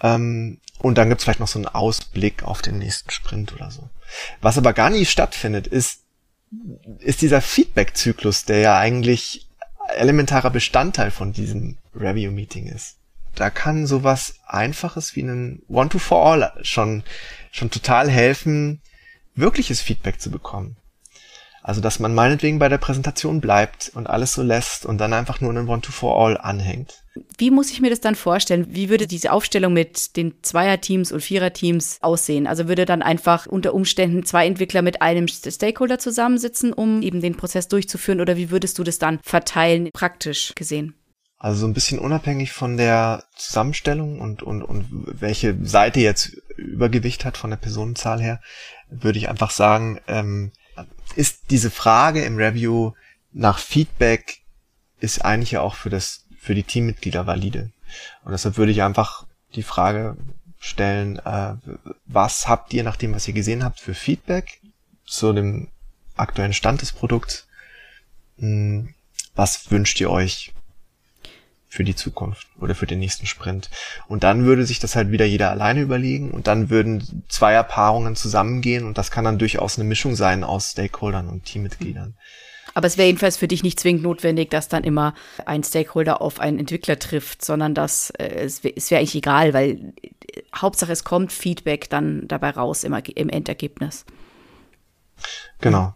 Ähm, 0.00 0.60
und 0.78 0.96
dann 0.96 1.08
gibt's 1.08 1.24
vielleicht 1.24 1.40
noch 1.40 1.48
so 1.48 1.58
einen 1.58 1.66
Ausblick 1.66 2.42
auf 2.42 2.62
den 2.62 2.78
nächsten 2.78 3.10
Sprint 3.10 3.52
oder 3.52 3.70
so. 3.70 3.90
Was 4.40 4.58
aber 4.58 4.72
gar 4.72 4.90
nie 4.90 5.04
stattfindet, 5.04 5.66
ist, 5.66 6.02
ist 7.00 7.20
dieser 7.20 7.40
Feedback-Zyklus, 7.40 8.44
der 8.44 8.58
ja 8.60 8.78
eigentlich 8.78 9.48
elementarer 9.88 10.50
Bestandteil 10.50 11.10
von 11.10 11.32
diesem 11.32 11.78
Review-Meeting 11.94 12.66
ist. 12.66 12.96
Da 13.34 13.50
kann 13.50 13.86
sowas 13.86 14.34
Einfaches 14.46 15.14
wie 15.16 15.22
ein 15.22 15.62
One-to-For-All 15.68 16.58
schon, 16.62 17.04
schon 17.50 17.70
total 17.70 18.10
helfen, 18.10 18.80
wirkliches 19.34 19.80
Feedback 19.80 20.20
zu 20.20 20.30
bekommen. 20.30 20.76
Also, 21.68 21.82
dass 21.82 21.98
man 21.98 22.14
meinetwegen 22.14 22.58
bei 22.58 22.70
der 22.70 22.78
Präsentation 22.78 23.42
bleibt 23.42 23.90
und 23.94 24.06
alles 24.06 24.32
so 24.32 24.42
lässt 24.42 24.86
und 24.86 24.96
dann 24.96 25.12
einfach 25.12 25.42
nur 25.42 25.50
einen 25.50 25.68
One-to-For-All 25.68 26.38
anhängt. 26.38 27.04
Wie 27.36 27.50
muss 27.50 27.70
ich 27.70 27.82
mir 27.82 27.90
das 27.90 28.00
dann 28.00 28.14
vorstellen? 28.14 28.68
Wie 28.70 28.88
würde 28.88 29.06
diese 29.06 29.32
Aufstellung 29.32 29.74
mit 29.74 30.16
den 30.16 30.32
Zweierteams 30.40 31.12
und 31.12 31.20
Viererteams 31.20 31.98
aussehen? 32.00 32.46
Also 32.46 32.68
würde 32.68 32.86
dann 32.86 33.02
einfach 33.02 33.44
unter 33.44 33.74
Umständen 33.74 34.24
zwei 34.24 34.46
Entwickler 34.46 34.80
mit 34.80 35.02
einem 35.02 35.28
Stakeholder 35.28 35.98
zusammensitzen, 35.98 36.72
um 36.72 37.02
eben 37.02 37.20
den 37.20 37.36
Prozess 37.36 37.68
durchzuführen? 37.68 38.22
Oder 38.22 38.38
wie 38.38 38.50
würdest 38.50 38.78
du 38.78 38.82
das 38.82 38.98
dann 38.98 39.20
verteilen, 39.22 39.90
praktisch 39.92 40.54
gesehen? 40.54 40.94
Also 41.36 41.60
so 41.60 41.66
ein 41.66 41.74
bisschen 41.74 41.98
unabhängig 41.98 42.50
von 42.50 42.78
der 42.78 43.24
Zusammenstellung 43.36 44.22
und, 44.22 44.42
und, 44.42 44.62
und 44.62 44.86
welche 44.90 45.54
Seite 45.66 46.00
jetzt 46.00 46.32
Übergewicht 46.56 47.26
hat 47.26 47.36
von 47.36 47.50
der 47.50 47.58
Personenzahl 47.58 48.22
her, 48.22 48.40
würde 48.88 49.18
ich 49.18 49.28
einfach 49.28 49.50
sagen, 49.50 50.00
ähm, 50.08 50.50
ist 51.14 51.50
diese 51.50 51.70
Frage 51.70 52.24
im 52.24 52.36
Review 52.36 52.92
nach 53.32 53.58
Feedback 53.58 54.40
ist 55.00 55.24
eigentlich 55.24 55.52
ja 55.52 55.60
auch 55.60 55.74
für 55.74 55.90
das, 55.90 56.26
für 56.38 56.54
die 56.54 56.62
Teammitglieder 56.62 57.26
valide. 57.26 57.70
Und 58.24 58.32
deshalb 58.32 58.56
würde 58.56 58.72
ich 58.72 58.82
einfach 58.82 59.26
die 59.54 59.62
Frage 59.62 60.16
stellen, 60.58 61.18
äh, 61.20 61.54
was 62.06 62.48
habt 62.48 62.74
ihr 62.74 62.82
nach 62.82 62.96
dem, 62.96 63.14
was 63.14 63.28
ihr 63.28 63.34
gesehen 63.34 63.64
habt, 63.64 63.80
für 63.80 63.94
Feedback 63.94 64.60
zu 65.06 65.32
dem 65.32 65.68
aktuellen 66.16 66.52
Stand 66.52 66.82
des 66.82 66.92
Produkts? 66.92 67.46
Hm, 68.38 68.94
was 69.34 69.70
wünscht 69.70 70.00
ihr 70.00 70.10
euch 70.10 70.52
für 71.68 71.84
die 71.84 71.94
Zukunft 71.94 72.46
oder 72.58 72.74
für 72.74 72.86
den 72.86 72.98
nächsten 72.98 73.26
Sprint. 73.26 73.70
Und 74.06 74.24
dann 74.24 74.44
würde 74.44 74.64
sich 74.64 74.78
das 74.78 74.96
halt 74.96 75.10
wieder 75.10 75.26
jeder 75.26 75.50
alleine 75.50 75.82
überlegen 75.82 76.30
und 76.30 76.46
dann 76.46 76.70
würden 76.70 77.24
Zweierpaarungen 77.28 78.16
zusammengehen 78.16 78.86
und 78.86 78.98
das 78.98 79.10
kann 79.10 79.24
dann 79.24 79.38
durchaus 79.38 79.78
eine 79.78 79.86
Mischung 79.86 80.16
sein 80.16 80.44
aus 80.44 80.72
Stakeholdern 80.72 81.28
und 81.28 81.44
Teammitgliedern. 81.44 82.14
Aber 82.74 82.86
es 82.86 82.96
wäre 82.96 83.08
jedenfalls 83.08 83.36
für 83.36 83.48
dich 83.48 83.62
nicht 83.62 83.80
zwingend 83.80 84.02
notwendig, 84.02 84.50
dass 84.50 84.68
dann 84.68 84.84
immer 84.84 85.14
ein 85.46 85.64
Stakeholder 85.64 86.22
auf 86.22 86.38
einen 86.38 86.58
Entwickler 86.58 86.98
trifft, 86.98 87.44
sondern 87.44 87.74
dass 87.74 88.10
äh, 88.10 88.28
es 88.28 88.62
wäre 88.62 88.76
wär 88.76 88.98
eigentlich 88.98 89.16
egal, 89.16 89.52
weil 89.52 89.94
äh, 90.32 90.42
Hauptsache 90.54 90.92
es 90.92 91.04
kommt 91.04 91.32
Feedback 91.32 91.90
dann 91.90 92.28
dabei 92.28 92.50
raus 92.50 92.84
im, 92.84 92.94
im 92.94 93.28
Endergebnis. 93.28 94.04
Genau. 95.60 95.94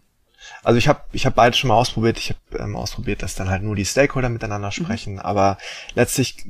Also 0.63 0.77
ich 0.77 0.87
habe 0.87 1.01
ich 1.11 1.25
hab 1.25 1.35
beides 1.35 1.59
schon 1.59 1.67
mal 1.67 1.75
ausprobiert. 1.75 2.17
Ich 2.17 2.29
habe 2.29 2.63
ähm, 2.63 2.75
ausprobiert, 2.75 3.21
dass 3.21 3.35
dann 3.35 3.49
halt 3.49 3.63
nur 3.63 3.75
die 3.75 3.85
Stakeholder 3.85 4.29
miteinander 4.29 4.69
mhm. 4.69 4.71
sprechen. 4.71 5.13
Mhm. 5.13 5.19
Aber 5.19 5.57
letztlich, 5.93 6.45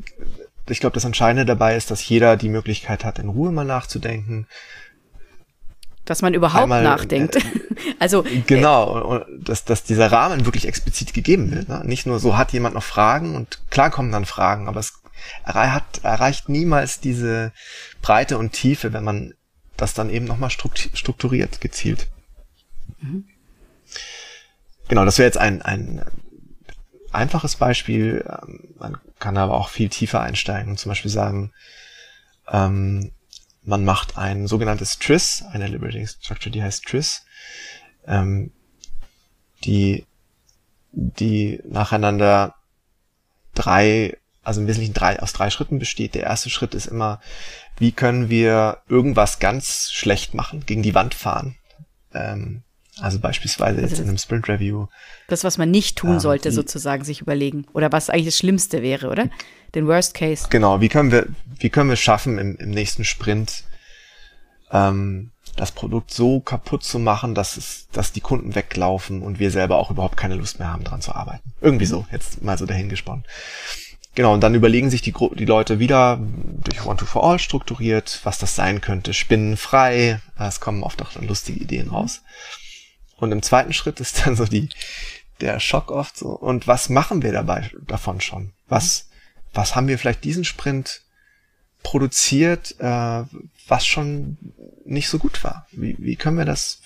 ich 0.69 0.79
glaube, 0.79 0.93
das 0.93 1.05
Entscheidende 1.05 1.45
dabei 1.45 1.75
ist, 1.75 1.91
dass 1.91 2.07
jeder 2.07 2.37
die 2.37 2.49
Möglichkeit 2.49 3.03
hat, 3.03 3.19
in 3.19 3.29
Ruhe 3.29 3.51
mal 3.51 3.65
nachzudenken. 3.65 4.47
Dass 6.05 6.21
man 6.21 6.33
überhaupt 6.33 6.63
Einmal, 6.63 6.83
nachdenkt. 6.83 7.37
Äh, 7.75 7.95
also 7.99 8.23
genau, 8.47 9.17
äh, 9.17 9.25
dass, 9.39 9.65
dass 9.65 9.83
dieser 9.83 10.11
Rahmen 10.11 10.45
wirklich 10.45 10.67
explizit 10.67 11.13
gegeben 11.13 11.51
wird. 11.51 11.67
Ne? 11.67 11.81
Nicht 11.83 12.05
nur 12.05 12.19
so 12.19 12.37
hat 12.37 12.53
jemand 12.53 12.75
noch 12.75 12.83
Fragen 12.83 13.35
und 13.35 13.61
klar 13.71 13.89
kommen 13.89 14.11
dann 14.11 14.25
Fragen, 14.25 14.67
aber 14.67 14.79
es 14.79 15.01
hat, 15.43 16.01
erreicht 16.03 16.49
niemals 16.49 16.99
diese 16.99 17.51
Breite 18.01 18.37
und 18.37 18.51
Tiefe, 18.51 18.93
wenn 18.93 19.03
man 19.03 19.33
das 19.75 19.93
dann 19.93 20.09
eben 20.09 20.25
nochmal 20.25 20.49
strukturiert, 20.49 21.61
gezielt. 21.61 22.07
Mhm. 23.01 23.25
Genau, 24.93 25.05
das 25.05 25.17
wäre 25.17 25.25
jetzt 25.25 25.39
ein, 25.39 25.63
ein 25.63 26.05
einfaches 27.11 27.55
Beispiel. 27.55 28.23
Ähm, 28.29 28.75
man 28.77 28.97
kann 29.17 29.37
aber 29.37 29.55
auch 29.55 29.69
viel 29.69 29.89
tiefer 29.89 30.21
einsteigen 30.21 30.69
und 30.69 30.77
zum 30.77 30.91
Beispiel 30.91 31.09
sagen, 31.09 31.51
ähm, 32.47 33.11
man 33.63 33.85
macht 33.85 34.19
ein 34.19 34.45
sogenanntes 34.45 34.99
TRIS, 34.99 35.45
eine 35.51 35.65
Liberating 35.65 36.05
Structure, 36.05 36.51
die 36.51 36.61
heißt 36.61 36.85
TRIS, 36.85 37.25
ähm, 38.05 38.51
die, 39.63 40.05
die 40.91 41.59
nacheinander 41.67 42.53
drei, 43.55 44.15
also 44.43 44.61
im 44.61 44.67
Wesentlichen 44.67 44.93
drei, 44.93 45.19
aus 45.19 45.33
drei 45.33 45.49
Schritten 45.49 45.79
besteht. 45.79 46.13
Der 46.13 46.25
erste 46.25 46.51
Schritt 46.51 46.75
ist 46.75 46.85
immer, 46.85 47.19
wie 47.77 47.93
können 47.93 48.29
wir 48.29 48.83
irgendwas 48.87 49.39
ganz 49.39 49.91
schlecht 49.91 50.35
machen, 50.35 50.67
gegen 50.67 50.83
die 50.83 50.93
Wand 50.93 51.15
fahren. 51.15 51.55
Ähm, 52.13 52.61
also 52.99 53.19
beispielsweise 53.19 53.81
jetzt 53.81 53.99
in 53.99 54.07
einem 54.07 54.17
Sprint 54.17 54.47
Review. 54.47 54.87
Das, 55.27 55.43
was 55.43 55.57
man 55.57 55.71
nicht 55.71 55.97
tun 55.97 56.13
ähm, 56.13 56.19
sollte, 56.19 56.51
sozusagen 56.51 57.03
sich 57.03 57.21
überlegen. 57.21 57.65
Oder 57.73 57.91
was 57.91 58.09
eigentlich 58.09 58.25
das 58.25 58.37
Schlimmste 58.37 58.81
wäre, 58.81 59.09
oder? 59.09 59.29
Den 59.73 59.87
Worst 59.87 60.13
Case. 60.13 60.45
Genau, 60.49 60.79
wie 60.79 60.89
können 60.89 61.11
wir, 61.11 61.27
wie 61.57 61.69
können 61.69 61.89
wir 61.89 61.95
schaffen, 61.95 62.37
im, 62.37 62.55
im 62.57 62.69
nächsten 62.69 63.03
Sprint 63.03 63.63
ähm, 64.71 65.31
das 65.55 65.71
Produkt 65.71 66.13
so 66.13 66.39
kaputt 66.39 66.83
zu 66.83 66.99
machen, 66.99 67.33
dass 67.33 67.57
es, 67.57 67.87
dass 67.91 68.11
die 68.11 68.21
Kunden 68.21 68.53
weglaufen 68.53 69.23
und 69.23 69.39
wir 69.39 69.49
selber 69.49 69.77
auch 69.77 69.89
überhaupt 69.89 70.17
keine 70.17 70.35
Lust 70.35 70.59
mehr 70.59 70.71
haben, 70.71 70.83
dran 70.83 71.01
zu 71.01 71.15
arbeiten. 71.15 71.53
Irgendwie 71.61 71.85
so, 71.85 72.05
jetzt 72.11 72.43
mal 72.43 72.57
so 72.57 72.67
dahingesponnen. 72.67 73.25
Genau, 74.15 74.35
und 74.35 74.41
dann 74.41 74.53
überlegen 74.53 74.91
sich 74.91 75.01
die, 75.01 75.13
die 75.33 75.45
Leute 75.45 75.79
wieder 75.79 76.19
durch 76.63 76.85
One-to-For-All 76.85 77.39
strukturiert, 77.39 78.19
was 78.23 78.37
das 78.37 78.55
sein 78.55 78.81
könnte. 78.81 79.15
Spinnenfrei, 79.15 80.19
es 80.37 80.59
kommen 80.59 80.83
oft 80.83 81.01
auch 81.01 81.11
dann 81.13 81.27
lustige 81.27 81.59
Ideen 81.59 81.89
raus. 81.89 82.21
Mhm 82.21 82.62
und 83.23 83.31
im 83.31 83.41
zweiten 83.41 83.73
Schritt 83.73 83.99
ist 83.99 84.25
dann 84.25 84.35
so 84.35 84.45
die, 84.45 84.69
der 85.41 85.59
Schock 85.59 85.91
oft 85.91 86.17
so. 86.17 86.29
Und 86.29 86.67
was 86.67 86.89
machen 86.89 87.21
wir 87.23 87.31
dabei 87.31 87.71
davon 87.87 88.21
schon? 88.21 88.53
Was, 88.67 89.09
was 89.53 89.75
haben 89.75 89.87
wir 89.87 89.97
vielleicht 89.97 90.23
diesen 90.23 90.45
Sprint 90.45 91.01
produziert, 91.81 92.75
äh, 92.79 93.23
was 93.67 93.85
schon 93.85 94.37
nicht 94.85 95.09
so 95.09 95.19
gut 95.19 95.43
war? 95.43 95.67
Wie, 95.71 95.95
wie 95.99 96.15
können 96.15 96.37
wir 96.37 96.45
das 96.45 96.79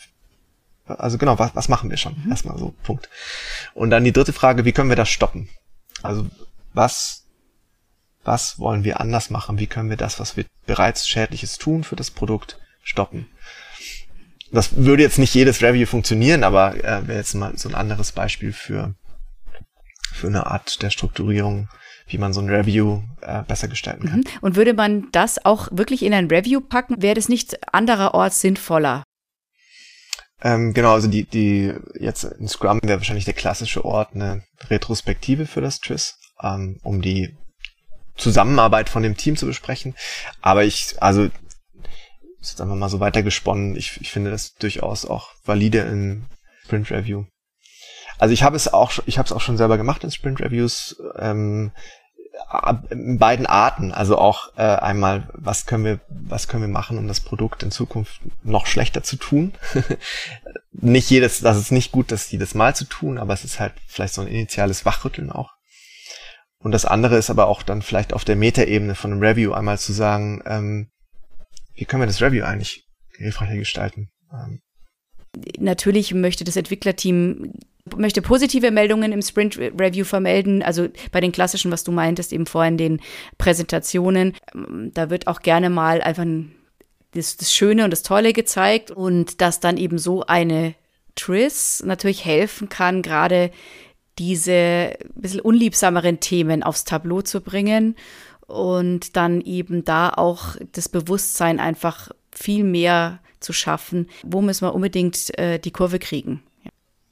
also 0.88 1.17
genau, 1.17 1.38
was, 1.38 1.55
was 1.55 1.69
machen 1.69 1.89
wir 1.89 1.97
schon? 1.97 2.15
Mhm. 2.23 2.31
Erstmal 2.31 2.57
so, 2.57 2.73
Punkt. 2.83 3.09
Und 3.73 3.89
dann 3.89 4.03
die 4.03 4.13
dritte 4.13 4.33
Frage, 4.33 4.65
wie 4.65 4.71
können 4.71 4.89
wir 4.89 4.95
das 4.95 5.09
stoppen? 5.09 5.49
Also 6.01 6.27
was, 6.73 7.25
was 8.23 8.59
wollen 8.59 8.83
wir 8.83 9.01
anders 9.01 9.29
machen? 9.29 9.59
Wie 9.59 9.67
können 9.67 9.89
wir 9.89 9.97
das, 9.97 10.19
was 10.19 10.38
wir 10.38 10.45
bereits 10.65 11.07
Schädliches 11.07 11.57
tun 11.57 11.83
für 11.83 11.95
das 11.95 12.12
Produkt, 12.12 12.59
stoppen? 12.83 13.27
Das 14.51 14.75
würde 14.75 15.03
jetzt 15.03 15.19
nicht 15.19 15.33
jedes 15.33 15.62
Review 15.62 15.86
funktionieren, 15.86 16.43
aber 16.43 16.75
äh, 16.75 17.07
wäre 17.07 17.19
jetzt 17.19 17.33
mal 17.33 17.57
so 17.57 17.69
ein 17.69 17.75
anderes 17.75 18.12
Beispiel 18.12 18.53
für, 18.53 18.95
für 20.13 20.27
eine 20.27 20.47
Art 20.47 20.81
der 20.81 20.89
Strukturierung, 20.89 21.69
wie 22.07 22.17
man 22.17 22.33
so 22.33 22.41
ein 22.41 22.49
Review 22.49 23.01
äh, 23.21 23.43
besser 23.43 23.67
gestalten 23.67 24.07
kann. 24.07 24.19
Mhm. 24.19 24.25
Und 24.41 24.55
würde 24.55 24.73
man 24.73 25.07
das 25.12 25.43
auch 25.43 25.67
wirklich 25.71 26.03
in 26.03 26.13
ein 26.13 26.27
Review 26.27 26.62
packen, 26.62 27.01
wäre 27.01 27.15
das 27.15 27.29
nicht 27.29 27.60
andererorts 27.73 28.41
sinnvoller? 28.41 29.03
Ähm, 30.41 30.73
genau, 30.73 30.93
also 30.93 31.07
die, 31.07 31.23
die 31.23 31.73
jetzt 31.99 32.23
in 32.23 32.47
Scrum 32.47 32.79
wäre 32.83 32.99
wahrscheinlich 32.99 33.25
der 33.25 33.33
klassische 33.33 33.83
Ort 33.83 34.13
eine 34.13 34.43
Retrospektive 34.69 35.47
für 35.47 35.62
das 35.62 35.79
TRIS, 35.79 36.15
ähm, 36.41 36.79
um 36.83 37.01
die 37.01 37.36
Zusammenarbeit 38.15 38.89
von 38.89 39.03
dem 39.03 39.17
Team 39.17 39.36
zu 39.36 39.45
besprechen. 39.45 39.95
Aber 40.41 40.63
ich, 40.63 40.95
also 40.99 41.29
ist 42.51 42.62
einfach 42.62 42.75
mal 42.75 42.89
so 42.89 42.99
weitergesponnen. 42.99 43.75
Ich, 43.75 43.99
ich 44.01 44.12
finde 44.12 44.31
das 44.31 44.55
durchaus 44.55 45.05
auch 45.05 45.31
valide 45.45 45.79
in 45.79 46.25
Sprint 46.63 46.91
Review. 46.91 47.25
Also 48.19 48.33
ich 48.33 48.43
habe 48.43 48.55
es 48.55 48.71
auch, 48.73 48.91
ich 49.05 49.17
habe 49.17 49.27
es 49.27 49.31
auch 49.31 49.41
schon 49.41 49.57
selber 49.57 49.77
gemacht 49.77 50.03
in 50.03 50.12
Sprint 50.12 50.41
Reviews 50.41 51.01
ähm, 51.17 51.71
in 52.89 53.17
beiden 53.17 53.45
Arten. 53.45 53.91
Also 53.91 54.17
auch 54.17 54.55
äh, 54.57 54.62
einmal, 54.62 55.29
was 55.33 55.65
können 55.65 55.83
wir, 55.86 55.99
was 56.10 56.47
können 56.47 56.63
wir 56.63 56.67
machen, 56.67 56.97
um 56.97 57.07
das 57.07 57.19
Produkt 57.19 57.63
in 57.63 57.71
Zukunft 57.71 58.21
noch 58.43 58.65
schlechter 58.65 59.03
zu 59.03 59.17
tun? 59.17 59.53
nicht 60.71 61.10
jedes, 61.10 61.39
das 61.41 61.57
ist 61.57 61.71
nicht 61.71 61.91
gut, 61.91 62.12
das 62.12 62.31
jedes 62.31 62.53
Mal 62.55 62.75
zu 62.75 62.86
tun, 62.86 63.17
aber 63.17 63.33
es 63.33 63.43
ist 63.43 63.60
halt 63.60 63.73
vielleicht 63.88 64.13
so 64.13 64.21
ein 64.21 64.27
initiales 64.27 64.86
Wachrütteln 64.86 65.31
auch. 65.31 65.53
Und 66.60 66.71
das 66.71 66.86
andere 66.86 67.17
ist 67.17 67.29
aber 67.29 67.47
auch 67.47 67.63
dann 67.63 67.81
vielleicht 67.81 68.13
auf 68.13 68.25
der 68.25 68.36
Metaebene 68.36 68.95
von 68.95 69.12
einem 69.12 69.21
Review 69.21 69.53
einmal 69.53 69.77
zu 69.77 69.93
sagen, 69.93 70.41
ähm, 70.45 70.89
wie 71.77 71.85
können 71.85 72.01
wir 72.01 72.07
das 72.07 72.21
Review 72.21 72.43
eigentlich 72.43 72.85
hilfreicher 73.15 73.55
gestalten? 73.55 74.09
Ähm. 74.33 74.59
Natürlich 75.59 76.13
möchte 76.13 76.43
das 76.43 76.55
Entwicklerteam 76.55 77.53
möchte 77.95 78.21
positive 78.21 78.69
Meldungen 78.71 79.13
im 79.13 79.21
Sprint 79.21 79.57
Review 79.57 80.03
vermelden, 80.03 80.61
also 80.61 80.89
bei 81.13 81.21
den 81.21 81.31
klassischen, 81.31 81.71
was 81.71 81.85
du 81.85 81.93
meintest, 81.93 82.33
eben 82.33 82.45
vorhin 82.45 82.77
den 82.77 82.99
Präsentationen. 83.37 84.33
Ähm, 84.53 84.91
da 84.93 85.09
wird 85.09 85.27
auch 85.27 85.39
gerne 85.41 85.69
mal 85.69 86.01
einfach 86.01 86.25
das, 87.11 87.37
das 87.37 87.53
Schöne 87.53 87.85
und 87.85 87.91
das 87.91 88.03
Tolle 88.03 88.33
gezeigt 88.33 88.91
und 88.91 89.39
dass 89.39 89.61
dann 89.61 89.77
eben 89.77 89.99
so 89.99 90.25
eine 90.25 90.75
Tris 91.15 91.81
natürlich 91.85 92.25
helfen 92.25 92.67
kann, 92.67 93.01
gerade 93.01 93.51
diese 94.19 94.97
bisschen 95.15 95.41
unliebsameren 95.41 96.19
Themen 96.19 96.63
aufs 96.63 96.83
Tableau 96.83 97.21
zu 97.21 97.39
bringen 97.39 97.95
und 98.47 99.15
dann 99.15 99.41
eben 99.41 99.83
da 99.86 100.10
auch 100.10 100.55
das 100.71 100.89
Bewusstsein 100.89 101.60
einfach 101.60 102.10
viel 102.31 102.63
mehr 102.63 103.19
zu 103.39 103.53
schaffen, 103.53 104.10
wo 104.23 104.41
müssen 104.41 104.65
wir 104.65 104.73
unbedingt 104.73 105.38
äh, 105.38 105.60
die 105.60 105.71
Kurve 105.71 105.99
kriegen. 105.99 106.41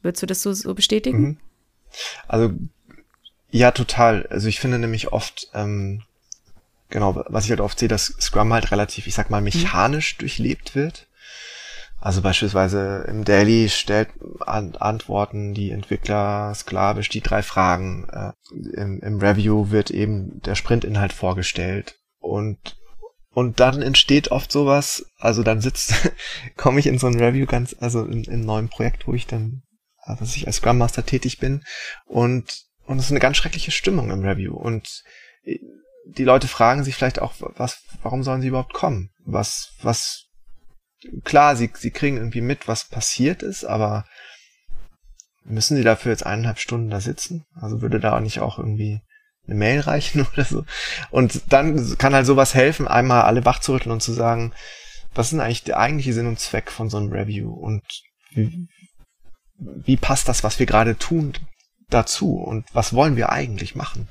Würdest 0.01 0.23
du 0.23 0.27
das 0.27 0.41
so, 0.41 0.53
so 0.53 0.73
bestätigen? 0.73 1.21
Mhm. 1.21 1.37
Also 2.27 2.53
ja, 3.51 3.71
total. 3.71 4.27
Also 4.27 4.47
ich 4.47 4.59
finde 4.59 4.79
nämlich 4.79 5.13
oft, 5.13 5.49
ähm, 5.53 6.03
genau, 6.89 7.23
was 7.27 7.45
ich 7.45 7.51
halt 7.51 7.61
oft 7.61 7.79
sehe, 7.79 7.87
dass 7.87 8.07
Scrum 8.19 8.51
halt 8.53 8.71
relativ, 8.71 9.07
ich 9.07 9.15
sag 9.15 9.29
mal, 9.29 9.41
mechanisch 9.41 10.15
mhm. 10.15 10.19
durchlebt 10.19 10.75
wird. 10.75 11.07
Also 12.05 12.21
beispielsweise 12.21 13.03
im 13.07 13.23
Daily 13.23 13.67
stellt 13.67 14.09
an 14.41 14.75
Antworten 14.75 15.55
die 15.55 15.71
Entwickler 15.71 16.53
sklavisch 16.53 17.09
die 17.09 17.21
drei 17.21 17.41
Fragen. 17.41 18.07
Äh, 18.11 18.33
im, 18.79 18.99
Im 18.99 19.19
Review 19.19 19.71
wird 19.71 19.89
eben 19.89 20.39
der 20.41 20.53
Sprintinhalt 20.53 21.13
vorgestellt 21.13 21.95
und 22.19 22.77
und 23.31 23.59
dann 23.59 23.81
entsteht 23.81 24.29
oft 24.29 24.51
sowas, 24.51 25.07
also 25.17 25.41
dann 25.41 25.61
sitzt, 25.61 26.11
komme 26.57 26.79
ich 26.79 26.85
in 26.85 26.99
so 26.99 27.07
ein 27.07 27.19
Review 27.19 27.47
ganz, 27.47 27.75
also 27.79 28.05
in, 28.05 28.23
in 28.25 28.33
einem 28.33 28.45
neuen 28.45 28.69
Projekt, 28.69 29.07
wo 29.07 29.15
ich 29.15 29.25
dann, 29.25 29.63
äh, 30.05 30.13
was 30.19 30.35
ich 30.35 30.45
als 30.45 30.57
Scrum 30.57 30.77
Master 30.77 31.07
tätig 31.07 31.39
bin 31.39 31.63
und 32.05 32.65
und 32.85 32.99
es 32.99 33.05
ist 33.05 33.11
eine 33.11 33.19
ganz 33.19 33.37
schreckliche 33.37 33.71
Stimmung 33.71 34.11
im 34.11 34.21
Review 34.23 34.53
und 34.53 35.01
die 36.05 36.23
Leute 36.23 36.47
fragen 36.47 36.83
sich 36.83 36.93
vielleicht 36.93 37.19
auch, 37.19 37.33
was, 37.39 37.81
warum 38.03 38.21
sollen 38.21 38.41
sie 38.41 38.49
überhaupt 38.49 38.73
kommen? 38.73 39.09
Was, 39.25 39.71
was 39.81 40.24
klar, 41.23 41.55
sie, 41.55 41.71
sie 41.73 41.91
kriegen 41.91 42.17
irgendwie 42.17 42.41
mit, 42.41 42.67
was 42.67 42.87
passiert 42.87 43.43
ist, 43.43 43.63
aber 43.63 44.05
müssen 45.43 45.77
sie 45.77 45.83
dafür 45.83 46.11
jetzt 46.11 46.25
eineinhalb 46.25 46.59
Stunden 46.59 46.89
da 46.89 46.99
sitzen? 46.99 47.45
Also 47.59 47.81
würde 47.81 47.99
da 47.99 48.19
nicht 48.19 48.39
auch 48.39 48.57
irgendwie 48.57 49.01
eine 49.45 49.55
Mail 49.55 49.81
reichen 49.81 50.25
oder 50.33 50.45
so? 50.45 50.65
Und 51.11 51.41
dann 51.49 51.97
kann 51.97 52.13
halt 52.13 52.25
sowas 52.25 52.53
helfen, 52.53 52.87
einmal 52.87 53.23
alle 53.23 53.45
wach 53.45 53.59
zu 53.59 53.73
rütteln 53.73 53.91
und 53.91 54.01
zu 54.01 54.13
sagen, 54.13 54.53
was 55.13 55.27
ist 55.27 55.31
denn 55.31 55.41
eigentlich 55.41 55.63
der 55.63 55.79
eigentliche 55.79 56.13
Sinn 56.13 56.27
und 56.27 56.39
Zweck 56.39 56.71
von 56.71 56.89
so 56.89 56.97
einem 56.97 57.11
Review? 57.11 57.53
Und 57.53 57.83
wie, 58.31 58.67
wie 59.57 59.97
passt 59.97 60.27
das, 60.27 60.43
was 60.43 60.59
wir 60.59 60.65
gerade 60.65 60.97
tun, 60.97 61.33
dazu 61.89 62.37
und 62.37 62.65
was 62.73 62.93
wollen 62.93 63.15
wir 63.15 63.31
eigentlich 63.31 63.75
machen? 63.75 64.09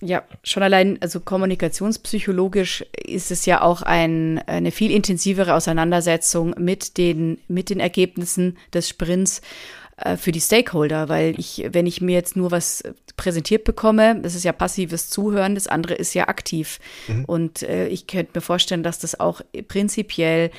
Ja, 0.00 0.22
schon 0.44 0.62
allein, 0.62 0.98
also 1.02 1.18
kommunikationspsychologisch 1.18 2.84
ist 3.04 3.30
es 3.32 3.46
ja 3.46 3.62
auch 3.62 3.82
ein, 3.82 4.38
eine 4.46 4.70
viel 4.70 4.92
intensivere 4.92 5.54
Auseinandersetzung 5.54 6.54
mit 6.56 6.98
den, 6.98 7.38
mit 7.48 7.68
den 7.68 7.80
Ergebnissen 7.80 8.56
des 8.72 8.88
Sprints 8.88 9.42
äh, 9.96 10.16
für 10.16 10.30
die 10.30 10.40
Stakeholder, 10.40 11.08
weil 11.08 11.38
ich, 11.38 11.66
wenn 11.72 11.86
ich 11.86 12.00
mir 12.00 12.14
jetzt 12.14 12.36
nur 12.36 12.52
was 12.52 12.84
präsentiert 13.16 13.64
bekomme, 13.64 14.20
das 14.22 14.36
ist 14.36 14.44
ja 14.44 14.52
passives 14.52 15.10
Zuhören, 15.10 15.56
das 15.56 15.66
andere 15.66 15.94
ist 15.94 16.14
ja 16.14 16.28
aktiv. 16.28 16.78
Mhm. 17.08 17.24
Und 17.24 17.62
äh, 17.64 17.88
ich 17.88 18.06
könnte 18.06 18.32
mir 18.36 18.40
vorstellen, 18.40 18.84
dass 18.84 19.00
das 19.00 19.18
auch 19.18 19.40
prinzipiell 19.66 20.52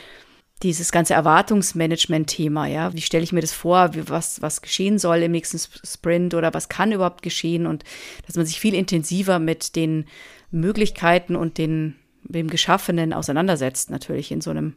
dieses 0.63 0.91
ganze 0.91 1.13
Erwartungsmanagement-Thema, 1.13 2.67
ja, 2.67 2.93
wie 2.93 3.01
stelle 3.01 3.23
ich 3.23 3.31
mir 3.31 3.41
das 3.41 3.53
vor, 3.53 3.93
wie, 3.93 4.09
was, 4.09 4.41
was 4.41 4.61
geschehen 4.61 4.99
soll 4.99 5.17
im 5.19 5.31
nächsten 5.31 5.57
Sprint 5.57 6.33
oder 6.33 6.53
was 6.53 6.67
kann 6.67 6.91
überhaupt 6.91 7.21
geschehen 7.21 7.65
und 7.65 7.83
dass 8.25 8.35
man 8.35 8.45
sich 8.45 8.59
viel 8.59 8.73
intensiver 8.73 9.39
mit 9.39 9.75
den 9.75 10.05
Möglichkeiten 10.51 11.35
und 11.35 11.57
den, 11.57 11.95
dem 12.23 12.49
Geschaffenen 12.49 13.13
auseinandersetzt, 13.13 13.89
natürlich 13.89 14.31
in 14.31 14.41
so 14.41 14.49
einem, 14.49 14.75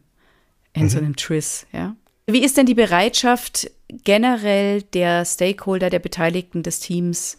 in 0.73 0.83
mhm. 0.83 0.89
so 0.89 0.97
einem 0.99 1.15
Triss, 1.15 1.67
ja. 1.73 1.95
Wie 2.25 2.43
ist 2.43 2.55
denn 2.55 2.65
die 2.65 2.73
Bereitschaft 2.73 3.69
generell 3.89 4.81
der 4.81 5.25
Stakeholder, 5.25 5.89
der 5.89 5.99
Beteiligten 5.99 6.63
des 6.63 6.79
Teams, 6.79 7.37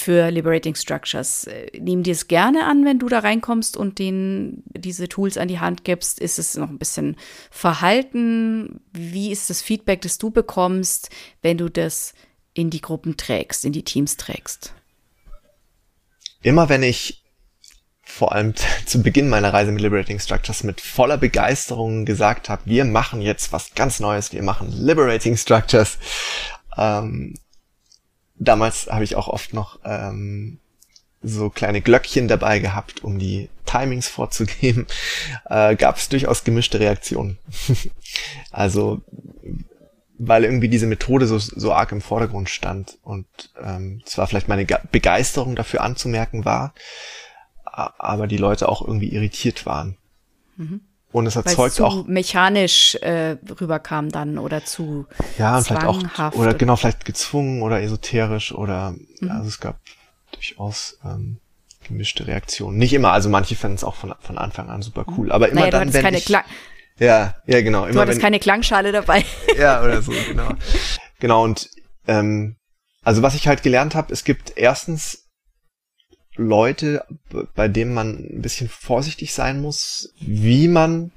für 0.00 0.30
Liberating 0.30 0.74
Structures. 0.74 1.48
Nehmen 1.78 2.02
die 2.02 2.10
es 2.10 2.28
gerne 2.28 2.66
an, 2.66 2.84
wenn 2.84 2.98
du 2.98 3.08
da 3.08 3.20
reinkommst 3.20 3.76
und 3.76 3.98
denen 3.98 4.62
diese 4.66 5.08
Tools 5.08 5.36
an 5.36 5.48
die 5.48 5.60
Hand 5.60 5.84
gibst? 5.84 6.18
Ist 6.20 6.38
es 6.38 6.56
noch 6.56 6.68
ein 6.68 6.78
bisschen 6.78 7.16
verhalten? 7.50 8.80
Wie 8.92 9.30
ist 9.30 9.50
das 9.50 9.62
Feedback, 9.62 10.02
das 10.02 10.18
du 10.18 10.30
bekommst, 10.30 11.10
wenn 11.42 11.58
du 11.58 11.68
das 11.68 12.14
in 12.54 12.70
die 12.70 12.80
Gruppen 12.80 13.16
trägst, 13.16 13.64
in 13.64 13.72
die 13.72 13.84
Teams 13.84 14.16
trägst? 14.16 14.74
Immer 16.42 16.68
wenn 16.68 16.82
ich 16.82 17.24
vor 18.08 18.32
allem 18.32 18.54
zu 18.86 19.02
Beginn 19.02 19.28
meiner 19.28 19.52
Reise 19.52 19.70
mit 19.70 19.82
Liberating 19.82 20.18
Structures 20.18 20.64
mit 20.64 20.80
voller 20.80 21.18
Begeisterung 21.18 22.04
gesagt 22.04 22.48
habe, 22.48 22.62
wir 22.64 22.84
machen 22.84 23.20
jetzt 23.20 23.52
was 23.52 23.74
ganz 23.74 24.00
Neues, 24.00 24.32
wir 24.32 24.42
machen 24.42 24.72
Liberating 24.72 25.36
Structures, 25.36 25.98
ähm, 26.76 27.34
damals 28.38 28.88
habe 28.90 29.04
ich 29.04 29.16
auch 29.16 29.28
oft 29.28 29.54
noch 29.54 29.78
ähm, 29.84 30.58
so 31.22 31.50
kleine 31.50 31.80
Glöckchen 31.80 32.28
dabei 32.28 32.58
gehabt, 32.58 33.02
um 33.02 33.18
die 33.18 33.48
Timings 33.66 34.08
vorzugeben, 34.08 34.86
äh, 35.50 35.76
gab 35.76 35.96
es 35.96 36.08
durchaus 36.08 36.44
gemischte 36.44 36.80
Reaktionen. 36.80 37.38
also 38.50 39.02
weil 40.18 40.44
irgendwie 40.44 40.68
diese 40.68 40.88
Methode 40.88 41.26
so, 41.26 41.38
so 41.38 41.72
arg 41.72 41.92
im 41.92 42.00
Vordergrund 42.00 42.50
stand 42.50 42.98
und 43.02 43.26
ähm, 43.62 44.02
zwar 44.04 44.26
vielleicht 44.26 44.48
meine 44.48 44.66
Begeisterung 44.90 45.54
dafür 45.54 45.82
anzumerken 45.82 46.44
war, 46.44 46.74
aber 47.64 48.26
die 48.26 48.36
Leute 48.36 48.68
auch 48.68 48.82
irgendwie 48.82 49.12
irritiert 49.12 49.64
waren. 49.64 49.96
Mhm. 50.56 50.80
Und 51.10 51.26
es 51.26 51.36
erzeugt 51.36 51.74
zu 51.74 51.84
auch 51.84 52.06
mechanisch 52.06 52.94
äh, 52.96 53.36
rüberkam 53.60 54.10
dann 54.10 54.38
oder 54.38 54.64
zu 54.64 55.06
ja 55.38 55.56
und 55.56 55.66
vielleicht 55.66 55.86
auch 55.86 56.34
oder 56.34 56.52
genau 56.54 56.76
vielleicht 56.76 57.06
gezwungen 57.06 57.62
oder 57.62 57.80
esoterisch 57.80 58.52
oder 58.52 58.94
mhm. 59.20 59.30
also 59.30 59.48
es 59.48 59.58
gab 59.58 59.80
durchaus 60.32 60.98
ähm, 61.04 61.38
gemischte 61.86 62.26
Reaktionen. 62.26 62.76
Nicht 62.76 62.92
immer, 62.92 63.12
also 63.12 63.30
manche 63.30 63.56
fanden 63.56 63.76
es 63.76 63.84
auch 63.84 63.94
von, 63.94 64.14
von 64.20 64.36
Anfang 64.36 64.68
an 64.68 64.82
super 64.82 65.06
cool, 65.16 65.32
aber 65.32 65.48
immer 65.48 65.62
naja, 65.62 65.70
dann 65.70 65.94
wenn 65.94 66.02
keine 66.02 66.18
ich, 66.18 66.26
Klang 66.26 66.44
ja 66.98 67.34
ja 67.46 67.62
genau 67.62 67.84
immer 67.84 67.94
du 67.94 68.00
hattest 68.00 68.16
wenn, 68.16 68.22
keine 68.24 68.38
Klangschale 68.40 68.92
dabei 68.92 69.24
ja 69.58 69.82
oder 69.82 70.02
so 70.02 70.12
genau 70.28 70.50
genau 71.20 71.44
und 71.44 71.70
ähm, 72.06 72.56
also 73.02 73.22
was 73.22 73.34
ich 73.34 73.48
halt 73.48 73.62
gelernt 73.62 73.94
habe, 73.94 74.12
es 74.12 74.24
gibt 74.24 74.52
erstens 74.56 75.27
Leute, 76.38 77.04
bei 77.54 77.68
denen 77.68 77.92
man 77.92 78.16
ein 78.16 78.42
bisschen 78.42 78.68
vorsichtig 78.68 79.34
sein 79.34 79.60
muss, 79.60 80.14
wie 80.20 80.68
man 80.68 81.10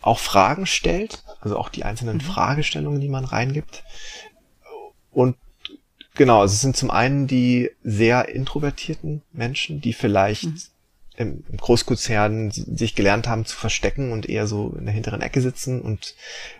auch 0.00 0.20
Fragen 0.20 0.66
stellt, 0.66 1.24
also 1.40 1.58
auch 1.58 1.68
die 1.68 1.84
einzelnen 1.84 2.18
mhm. 2.18 2.22
Fragestellungen, 2.22 3.00
die 3.00 3.08
man 3.08 3.24
reingibt. 3.24 3.82
Und 5.10 5.36
genau, 6.14 6.40
also 6.40 6.54
es 6.54 6.60
sind 6.60 6.76
zum 6.76 6.90
einen 6.92 7.26
die 7.26 7.70
sehr 7.82 8.28
introvertierten 8.28 9.22
Menschen, 9.32 9.80
die 9.80 9.92
vielleicht 9.92 10.44
mhm. 10.44 11.42
im, 11.48 11.56
Großkonzern 11.56 12.52
sich 12.52 12.94
gelernt 12.94 13.26
haben 13.26 13.46
zu 13.46 13.56
verstecken 13.56 14.12
und 14.12 14.28
eher 14.28 14.46
so 14.46 14.76
in 14.78 14.84
der 14.84 14.94
hinteren 14.94 15.22
Ecke 15.22 15.40
sitzen 15.40 15.82
und 15.82 16.14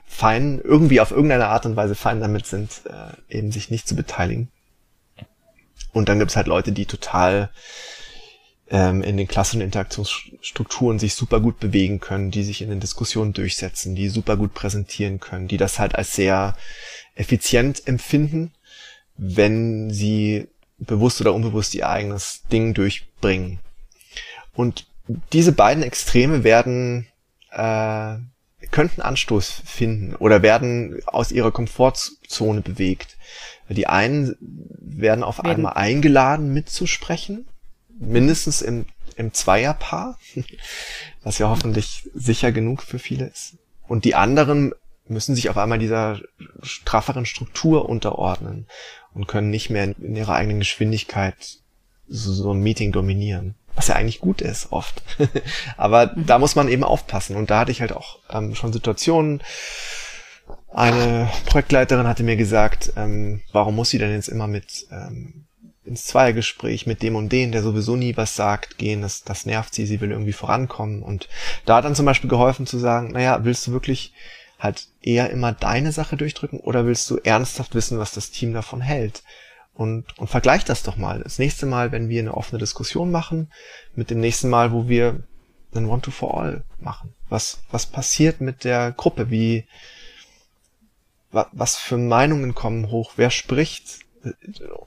fein, 0.07 0.61
irgendwie 0.63 1.01
auf 1.01 1.13
irgendeine 1.13 1.47
Art 1.47 1.67
und 1.67 1.77
Weise 1.77 1.95
fein 1.95 2.21
damit 2.21 2.47
sind, 2.47 2.83
äh, 2.87 3.37
eben 3.37 3.53
sich 3.53 3.71
nicht 3.71 3.87
zu 3.87 3.95
beteiligen. 3.95 4.49
Und 5.93 6.09
dann 6.09 6.19
gibt 6.19 6.33
es 6.33 6.37
halt 6.37 6.49
Leute, 6.49 6.73
die 6.73 6.87
total 6.87 7.51
ähm, 8.71 9.03
in 9.03 9.17
den 9.17 9.29
klassischen 9.29 9.61
Interaktionsstrukturen 9.61 10.99
sich 10.99 11.15
super 11.15 11.41
gut 11.41 11.59
bewegen 11.59 12.01
können, 12.01 12.31
die 12.31 12.43
sich 12.43 12.63
in 12.63 12.71
den 12.71 12.81
Diskussionen 12.81 13.33
durchsetzen, 13.33 13.95
die 13.95 14.09
super 14.09 14.37
gut 14.37 14.55
präsentieren 14.55 15.21
können, 15.21 15.49
die 15.49 15.57
das 15.57 15.79
halt 15.79 15.95
als 15.95 16.15
sehr 16.15 16.57
effizient 17.15 17.87
empfinden, 17.87 18.53
wenn 19.17 19.91
sie 19.91 20.49
bewusst 20.79 21.21
oder 21.21 21.35
unbewusst 21.35 21.75
ihr 21.75 21.89
eigenes 21.89 22.43
Ding 22.53 22.75
durchbringen. 22.75 23.59
Und 24.55 24.87
diese 25.33 25.53
beiden 25.53 25.83
Extreme 25.83 26.45
werden 26.45 27.07
äh, 27.51 28.17
könnten 28.71 29.01
Anstoß 29.01 29.63
finden 29.65 30.15
oder 30.15 30.43
werden 30.43 31.01
aus 31.07 31.33
ihrer 31.33 31.53
Komfortzone 31.53 32.61
bewegt. 32.61 33.17
Die 33.69 33.87
einen 33.87 34.37
werden 34.41 35.25
auf 35.25 35.39
werden. 35.39 35.51
einmal 35.51 35.73
eingeladen 35.75 36.53
mitzusprechen 36.53 37.47
mindestens 37.99 38.63
im, 38.63 38.87
im 39.17 39.33
Zweierpaar, 39.33 40.19
was 41.23 41.39
ja 41.39 41.49
hoffentlich 41.49 42.09
sicher 42.15 42.53
genug 42.53 42.83
für 42.83 42.99
viele 42.99 43.27
ist. 43.27 43.57
Und 43.87 44.05
die 44.05 44.15
anderen 44.15 44.73
müssen 45.09 45.35
sich 45.35 45.49
auf 45.49 45.57
einmal 45.57 45.79
dieser 45.79 46.21
strafferen 46.63 47.27
Struktur 47.27 47.89
unterordnen 47.89 48.67
und 49.15 49.27
können 49.27 49.51
nicht 49.51 49.71
mehr 49.71 49.85
in 49.85 50.17
ihrer 50.17 50.35
eigenen 50.35 50.59
Geschwindigkeit 50.59 51.59
so, 52.07 52.33
so 52.33 52.53
ein 52.53 52.61
Meeting 52.61 52.93
dominieren. 52.93 53.55
Was 53.75 53.89
ja 53.89 53.95
eigentlich 53.95 54.21
gut 54.21 54.41
ist, 54.41 54.73
oft. 54.73 55.03
Aber 55.77 56.13
mhm. 56.15 56.27
da 56.27 56.39
muss 56.39 56.57
man 56.57 56.69
eben 56.69 56.85
aufpassen. 56.85 57.37
Und 57.37 57.51
da 57.51 57.61
hatte 57.61 57.73
ich 57.73 57.81
halt 57.81 57.93
auch 57.93 58.19
ähm, 58.31 58.55
schon 58.55 58.73
Situationen. 58.73 59.43
Eine 60.69 61.31
Projektleiterin 61.47 62.07
hatte 62.07 62.23
mir 62.23 62.37
gesagt, 62.37 62.93
ähm, 62.97 63.43
warum 63.53 63.77
muss 63.77 63.91
sie 63.91 63.99
denn 63.99 64.13
jetzt 64.13 64.29
immer 64.29 64.47
mit 64.47 64.87
ähm, 64.91 65.48
ins 65.89 66.05
Zweiergespräch 66.05 66.87
mit 66.87 67.03
dem 67.03 67.17
und 67.17 67.31
den, 67.31 67.53
der 67.53 67.63
sowieso 67.63 67.97
nie 67.97 68.17
was 68.17 68.37
sagt, 68.37 68.79
gehen. 68.79 69.03
Das, 69.03 69.25
das 69.25 69.47
nervt 69.47 69.75
sie, 69.75 69.87
sie 69.87 70.01
will 70.01 70.13
irgendwie 70.13 70.33
vorankommen. 70.33 71.03
Und 71.03 71.29
da 71.65 71.77
hat 71.77 71.85
dann 71.85 71.95
zum 71.95 72.07
Beispiel 72.07 72.31
geholfen 72.31 72.67
zu 72.67 72.79
sagen, 72.79 73.13
naja, 73.13 73.45
willst 73.45 73.67
du 73.67 73.73
wirklich 73.73 74.13
halt 74.59 74.89
eher 75.03 75.31
immer 75.31 75.53
deine 75.53 75.93
Sache 75.93 76.17
durchdrücken 76.17 76.61
oder 76.61 76.85
willst 76.87 77.09
du 77.11 77.17
ernsthaft 77.17 77.75
wissen, 77.75 77.99
was 77.99 78.13
das 78.13 78.31
Team 78.31 78.55
davon 78.55 78.81
hält? 78.81 79.23
Und, 79.75 80.19
und 80.19 80.29
vergleich 80.29 80.65
das 80.65 80.83
doch 80.83 80.97
mal. 80.97 81.21
Das 81.23 81.39
nächste 81.39 81.65
Mal, 81.65 81.93
wenn 81.93 82.09
wir 82.09 82.21
eine 82.21 82.35
offene 82.35 82.59
Diskussion 82.59 83.13
machen, 83.13 83.53
mit 83.95 84.11
dem 84.11 84.21
nächsten 84.21 84.49
Mal, 84.49 84.73
wo 84.73 84.89
wir 84.89 85.23
einen 85.73 85.87
One-to-For-All 85.87 86.65
machen. 86.81 87.15
Was, 87.29 87.61
was 87.71 87.87
passiert 87.87 88.41
mit 88.41 88.65
der 88.65 88.93
Gruppe? 88.93 89.31
Wie, 89.31 89.67
was 91.31 91.77
für 91.77 91.97
Meinungen 91.97 92.55
kommen 92.55 92.91
hoch? 92.91 93.13
Wer 93.17 93.31
spricht? 93.31 94.01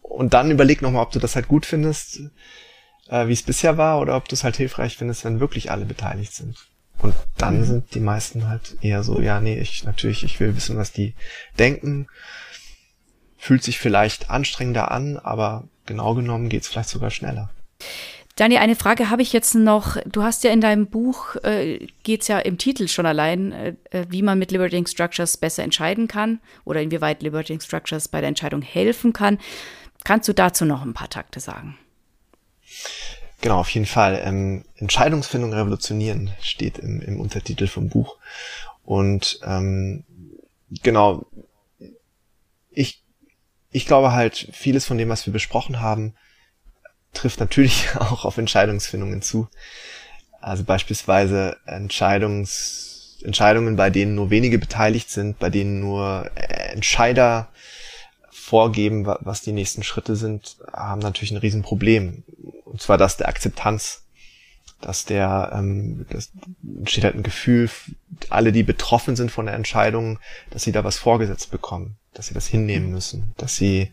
Und 0.01 0.33
dann 0.33 0.51
überleg 0.51 0.81
nochmal, 0.81 1.03
ob 1.03 1.11
du 1.11 1.19
das 1.19 1.35
halt 1.35 1.47
gut 1.47 1.65
findest, 1.65 2.21
äh, 3.09 3.27
wie 3.27 3.33
es 3.33 3.43
bisher 3.43 3.77
war, 3.77 3.99
oder 3.99 4.15
ob 4.15 4.27
du 4.27 4.35
es 4.35 4.43
halt 4.43 4.57
hilfreich 4.57 4.97
findest, 4.97 5.25
wenn 5.25 5.39
wirklich 5.39 5.71
alle 5.71 5.85
beteiligt 5.85 6.33
sind. 6.33 6.57
Und 6.99 7.15
dann 7.37 7.59
mhm. 7.59 7.63
sind 7.63 7.95
die 7.95 7.99
meisten 7.99 8.47
halt 8.47 8.77
eher 8.81 9.03
so, 9.03 9.21
ja, 9.21 9.39
nee, 9.39 9.59
ich 9.59 9.83
natürlich, 9.83 10.23
ich 10.23 10.39
will 10.39 10.55
wissen, 10.55 10.77
was 10.77 10.91
die 10.91 11.15
denken. 11.57 12.07
Fühlt 13.37 13.63
sich 13.63 13.79
vielleicht 13.79 14.29
anstrengender 14.29 14.91
an, 14.91 15.17
aber 15.17 15.67
genau 15.87 16.13
genommen 16.13 16.49
geht's 16.49 16.67
vielleicht 16.67 16.89
sogar 16.89 17.09
schneller. 17.09 17.49
Daniel, 18.35 18.61
eine 18.61 18.75
Frage 18.75 19.09
habe 19.09 19.21
ich 19.21 19.33
jetzt 19.33 19.55
noch. 19.55 19.97
Du 20.05 20.23
hast 20.23 20.43
ja 20.43 20.51
in 20.51 20.61
deinem 20.61 20.87
Buch, 20.87 21.35
äh, 21.43 21.87
geht 22.03 22.21
es 22.21 22.27
ja 22.27 22.39
im 22.39 22.57
Titel 22.57 22.87
schon 22.87 23.05
allein, 23.05 23.51
äh, 23.51 23.75
äh, 23.91 24.05
wie 24.09 24.21
man 24.21 24.39
mit 24.39 24.51
Liberating 24.51 24.87
Structures 24.87 25.37
besser 25.37 25.63
entscheiden 25.63 26.07
kann 26.07 26.39
oder 26.63 26.81
inwieweit 26.81 27.21
Liberating 27.21 27.59
Structures 27.59 28.07
bei 28.07 28.21
der 28.21 28.29
Entscheidung 28.29 28.61
helfen 28.61 29.11
kann. 29.11 29.37
Kannst 30.03 30.29
du 30.29 30.33
dazu 30.33 30.65
noch 30.65 30.81
ein 30.81 30.93
paar 30.93 31.09
Takte 31.09 31.39
sagen? 31.39 31.77
Genau, 33.41 33.59
auf 33.59 33.69
jeden 33.69 33.85
Fall. 33.85 34.21
Ähm, 34.23 34.63
Entscheidungsfindung 34.75 35.53
revolutionieren 35.53 36.31
steht 36.41 36.77
im, 36.77 37.01
im 37.01 37.19
Untertitel 37.19 37.67
vom 37.67 37.89
Buch. 37.89 38.17
Und 38.85 39.39
ähm, 39.43 40.03
genau, 40.69 41.25
ich, 42.69 43.03
ich 43.71 43.85
glaube 43.85 44.13
halt, 44.13 44.49
vieles 44.53 44.85
von 44.85 44.97
dem, 44.97 45.09
was 45.09 45.25
wir 45.25 45.33
besprochen 45.33 45.81
haben, 45.81 46.13
trifft 47.13 47.39
natürlich 47.39 47.89
auch 47.95 48.25
auf 48.25 48.37
Entscheidungsfindungen 48.37 49.21
zu. 49.21 49.47
Also 50.39 50.63
beispielsweise 50.63 51.57
Entscheidungs, 51.65 53.19
Entscheidungen, 53.23 53.75
bei 53.75 53.89
denen 53.89 54.15
nur 54.15 54.31
wenige 54.31 54.57
beteiligt 54.57 55.09
sind, 55.11 55.37
bei 55.37 55.49
denen 55.49 55.79
nur 55.79 56.31
Entscheider 56.35 57.49
vorgeben, 58.51 59.05
was 59.05 59.41
die 59.41 59.53
nächsten 59.53 59.83
Schritte 59.83 60.15
sind, 60.15 60.57
haben 60.73 60.99
natürlich 60.99 61.31
ein 61.31 61.37
Riesenproblem. 61.37 62.23
Und 62.65 62.81
zwar 62.81 62.97
das 62.97 63.17
der 63.17 63.29
Akzeptanz. 63.29 64.03
Dass 64.81 65.05
der, 65.05 65.51
ähm, 65.53 66.07
das 66.09 66.31
entsteht 66.79 67.03
halt 67.03 67.13
ein 67.13 67.21
Gefühl, 67.21 67.69
alle, 68.29 68.51
die 68.51 68.63
betroffen 68.63 69.15
sind 69.15 69.31
von 69.31 69.45
der 69.45 69.53
Entscheidung, 69.53 70.17
dass 70.49 70.63
sie 70.63 70.71
da 70.71 70.83
was 70.83 70.97
vorgesetzt 70.97 71.51
bekommen, 71.51 71.97
dass 72.15 72.27
sie 72.27 72.33
das 72.33 72.47
hinnehmen 72.47 72.91
müssen, 72.91 73.31
dass 73.37 73.55
sie 73.55 73.91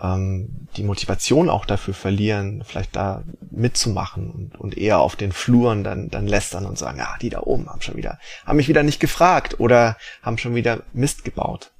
ähm, 0.00 0.68
die 0.76 0.82
Motivation 0.82 1.48
auch 1.48 1.64
dafür 1.64 1.94
verlieren, 1.94 2.64
vielleicht 2.66 2.96
da 2.96 3.22
mitzumachen 3.50 4.30
und, 4.30 4.60
und 4.60 4.76
eher 4.76 4.98
auf 5.00 5.16
den 5.16 5.32
Fluren 5.32 5.84
dann, 5.84 6.10
dann 6.10 6.26
lästern 6.26 6.66
und 6.66 6.78
sagen, 6.78 6.98
ja, 6.98 7.16
die 7.20 7.30
da 7.30 7.40
oben 7.40 7.68
haben 7.68 7.82
schon 7.82 7.96
wieder, 7.96 8.18
haben 8.46 8.56
mich 8.56 8.68
wieder 8.68 8.82
nicht 8.82 9.00
gefragt 9.00 9.60
oder 9.60 9.96
haben 10.22 10.38
schon 10.38 10.54
wieder 10.54 10.82
Mist 10.92 11.24
gebaut. 11.24 11.70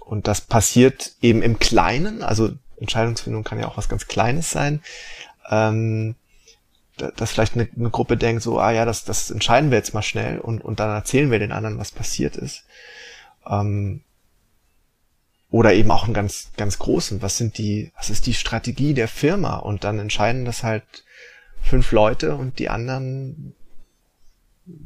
Und 0.00 0.26
das 0.26 0.40
passiert 0.40 1.12
eben 1.20 1.42
im 1.42 1.58
Kleinen, 1.58 2.22
also 2.22 2.50
Entscheidungsfindung 2.78 3.44
kann 3.44 3.58
ja 3.58 3.68
auch 3.68 3.76
was 3.76 3.88
ganz 3.88 4.06
Kleines 4.06 4.50
sein, 4.50 4.80
ähm, 5.50 6.14
dass 6.96 7.30
vielleicht 7.30 7.54
eine, 7.54 7.68
eine, 7.76 7.90
Gruppe 7.90 8.16
denkt, 8.16 8.42
so, 8.42 8.58
ah 8.58 8.72
ja, 8.72 8.84
das, 8.84 9.04
das 9.04 9.30
entscheiden 9.30 9.70
wir 9.70 9.78
jetzt 9.78 9.94
mal 9.94 10.02
schnell 10.02 10.40
und, 10.40 10.64
und 10.64 10.80
dann 10.80 10.90
erzählen 10.90 11.30
wir 11.30 11.38
den 11.38 11.52
anderen, 11.52 11.78
was 11.78 11.92
passiert 11.92 12.36
ist. 12.36 12.64
Ähm, 13.48 14.02
oder 15.50 15.72
eben 15.72 15.90
auch 15.90 16.04
einen 16.04 16.14
ganz, 16.14 16.50
ganz 16.56 16.78
großen, 16.78 17.22
was 17.22 17.38
sind 17.38 17.58
die, 17.58 17.90
was 17.96 18.10
ist 18.10 18.26
die 18.26 18.34
Strategie 18.34 18.94
der 18.94 19.08
Firma? 19.08 19.56
Und 19.56 19.84
dann 19.84 19.98
entscheiden 19.98 20.44
das 20.44 20.62
halt 20.62 20.84
fünf 21.62 21.92
Leute 21.92 22.36
und 22.36 22.58
die 22.58 22.68
anderen, 22.68 23.54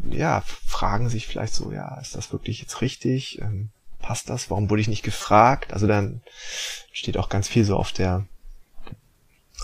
ja, 0.08 0.42
fragen 0.66 1.08
sich 1.08 1.26
vielleicht 1.26 1.54
so, 1.54 1.72
ja, 1.72 1.98
ist 2.00 2.14
das 2.14 2.32
wirklich 2.32 2.60
jetzt 2.60 2.80
richtig? 2.80 3.40
Ähm, 3.40 3.70
passt 4.00 4.30
das? 4.30 4.50
Warum 4.50 4.70
wurde 4.70 4.82
ich 4.82 4.88
nicht 4.88 5.02
gefragt? 5.02 5.72
Also 5.72 5.86
dann 5.86 6.22
steht 6.92 7.16
auch 7.16 7.28
ganz 7.28 7.48
viel 7.48 7.64
so 7.64 7.76
auf 7.76 7.92
der, 7.92 8.26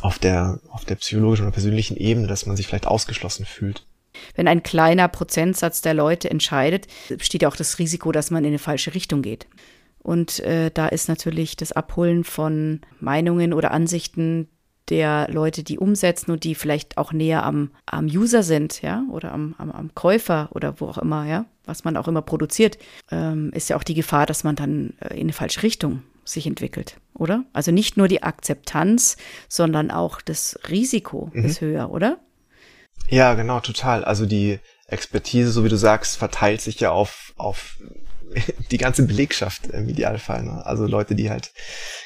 auf 0.01 0.19
der, 0.19 0.61
auf 0.71 0.85
der 0.85 0.97
psychologischen 0.97 1.45
oder 1.45 1.53
persönlichen 1.53 1.97
Ebene, 1.97 2.27
dass 2.27 2.47
man 2.47 2.57
sich 2.57 2.67
vielleicht 2.67 2.87
ausgeschlossen 2.87 3.47
fühlt. 3.47 3.85
Wenn 4.35 4.49
ein 4.49 4.65
kleiner 4.65 5.07
Prozentsatz 5.07 5.81
der 5.81 5.95
Leute 5.95 6.29
entscheidet, 6.29 6.89
besteht 7.09 7.45
auch 7.45 7.55
das 7.55 7.79
Risiko, 7.79 8.11
dass 8.11 8.33
man 8.33 8.43
in 8.43 8.49
eine 8.49 8.59
falsche 8.59 8.95
Richtung 8.95 9.23
geht. 9.23 9.47
Und 10.09 10.41
äh, 10.41 10.71
da 10.73 10.89
ist 10.89 11.11
natürlich 11.11 11.55
das 11.55 11.73
Abholen 11.73 12.25
von 12.25 12.81
Meinungen 12.99 13.53
oder 13.53 13.73
Ansichten 13.73 14.49
der 14.89 15.29
Leute, 15.31 15.63
die 15.63 15.79
umsetzen 15.79 16.31
und 16.31 16.45
die 16.45 16.55
vielleicht 16.55 16.97
auch 16.97 17.13
näher 17.13 17.45
am, 17.45 17.73
am 17.85 18.07
User 18.07 18.43
sind, 18.43 18.81
ja, 18.81 19.05
oder 19.11 19.33
am, 19.33 19.55
am, 19.59 19.71
am 19.71 19.95
Käufer 19.95 20.49
oder 20.53 20.81
wo 20.81 20.87
auch 20.87 20.97
immer, 20.97 21.27
ja, 21.27 21.45
was 21.67 21.85
man 21.85 21.99
auch 21.99 22.09
immer 22.09 22.23
produziert, 22.23 22.79
ähm, 23.11 23.51
ist 23.53 23.69
ja 23.69 23.77
auch 23.77 23.83
die 23.83 23.93
Gefahr, 23.93 24.25
dass 24.25 24.45
man 24.45 24.57
dann 24.57 24.95
äh, 25.01 25.13
in 25.13 25.25
eine 25.25 25.35
falsche 25.35 25.63
Richtung 25.63 26.03
sich 26.25 26.47
entwickelt, 26.47 26.97
oder? 27.13 27.45
Also 27.53 27.71
nicht 27.71 27.99
nur 27.99 28.09
die 28.09 28.23
Akzeptanz, 28.23 29.19
sondern 29.47 29.91
auch 29.91 30.23
das 30.23 30.59
Risiko 30.71 31.31
mhm. 31.35 31.45
ist 31.45 31.61
höher, 31.61 31.91
oder? 31.91 32.19
Ja, 33.11 33.35
genau, 33.35 33.61
total. 33.61 34.07
Also 34.07 34.25
die 34.25 34.59
Expertise, 34.87 35.51
so 35.51 35.65
wie 35.65 35.69
du 35.69 35.77
sagst, 35.77 36.17
verteilt 36.17 36.63
sich 36.63 36.81
ja 36.81 36.93
auf, 36.93 37.35
auf 37.37 37.77
die 38.71 38.79
ganze 38.79 39.05
Belegschaft 39.05 39.67
im 39.69 39.89
Idealfall. 39.89 40.43
Ne? 40.43 40.65
Also 40.65 40.87
Leute, 40.87 41.15
die 41.15 41.31
halt, 41.31 41.53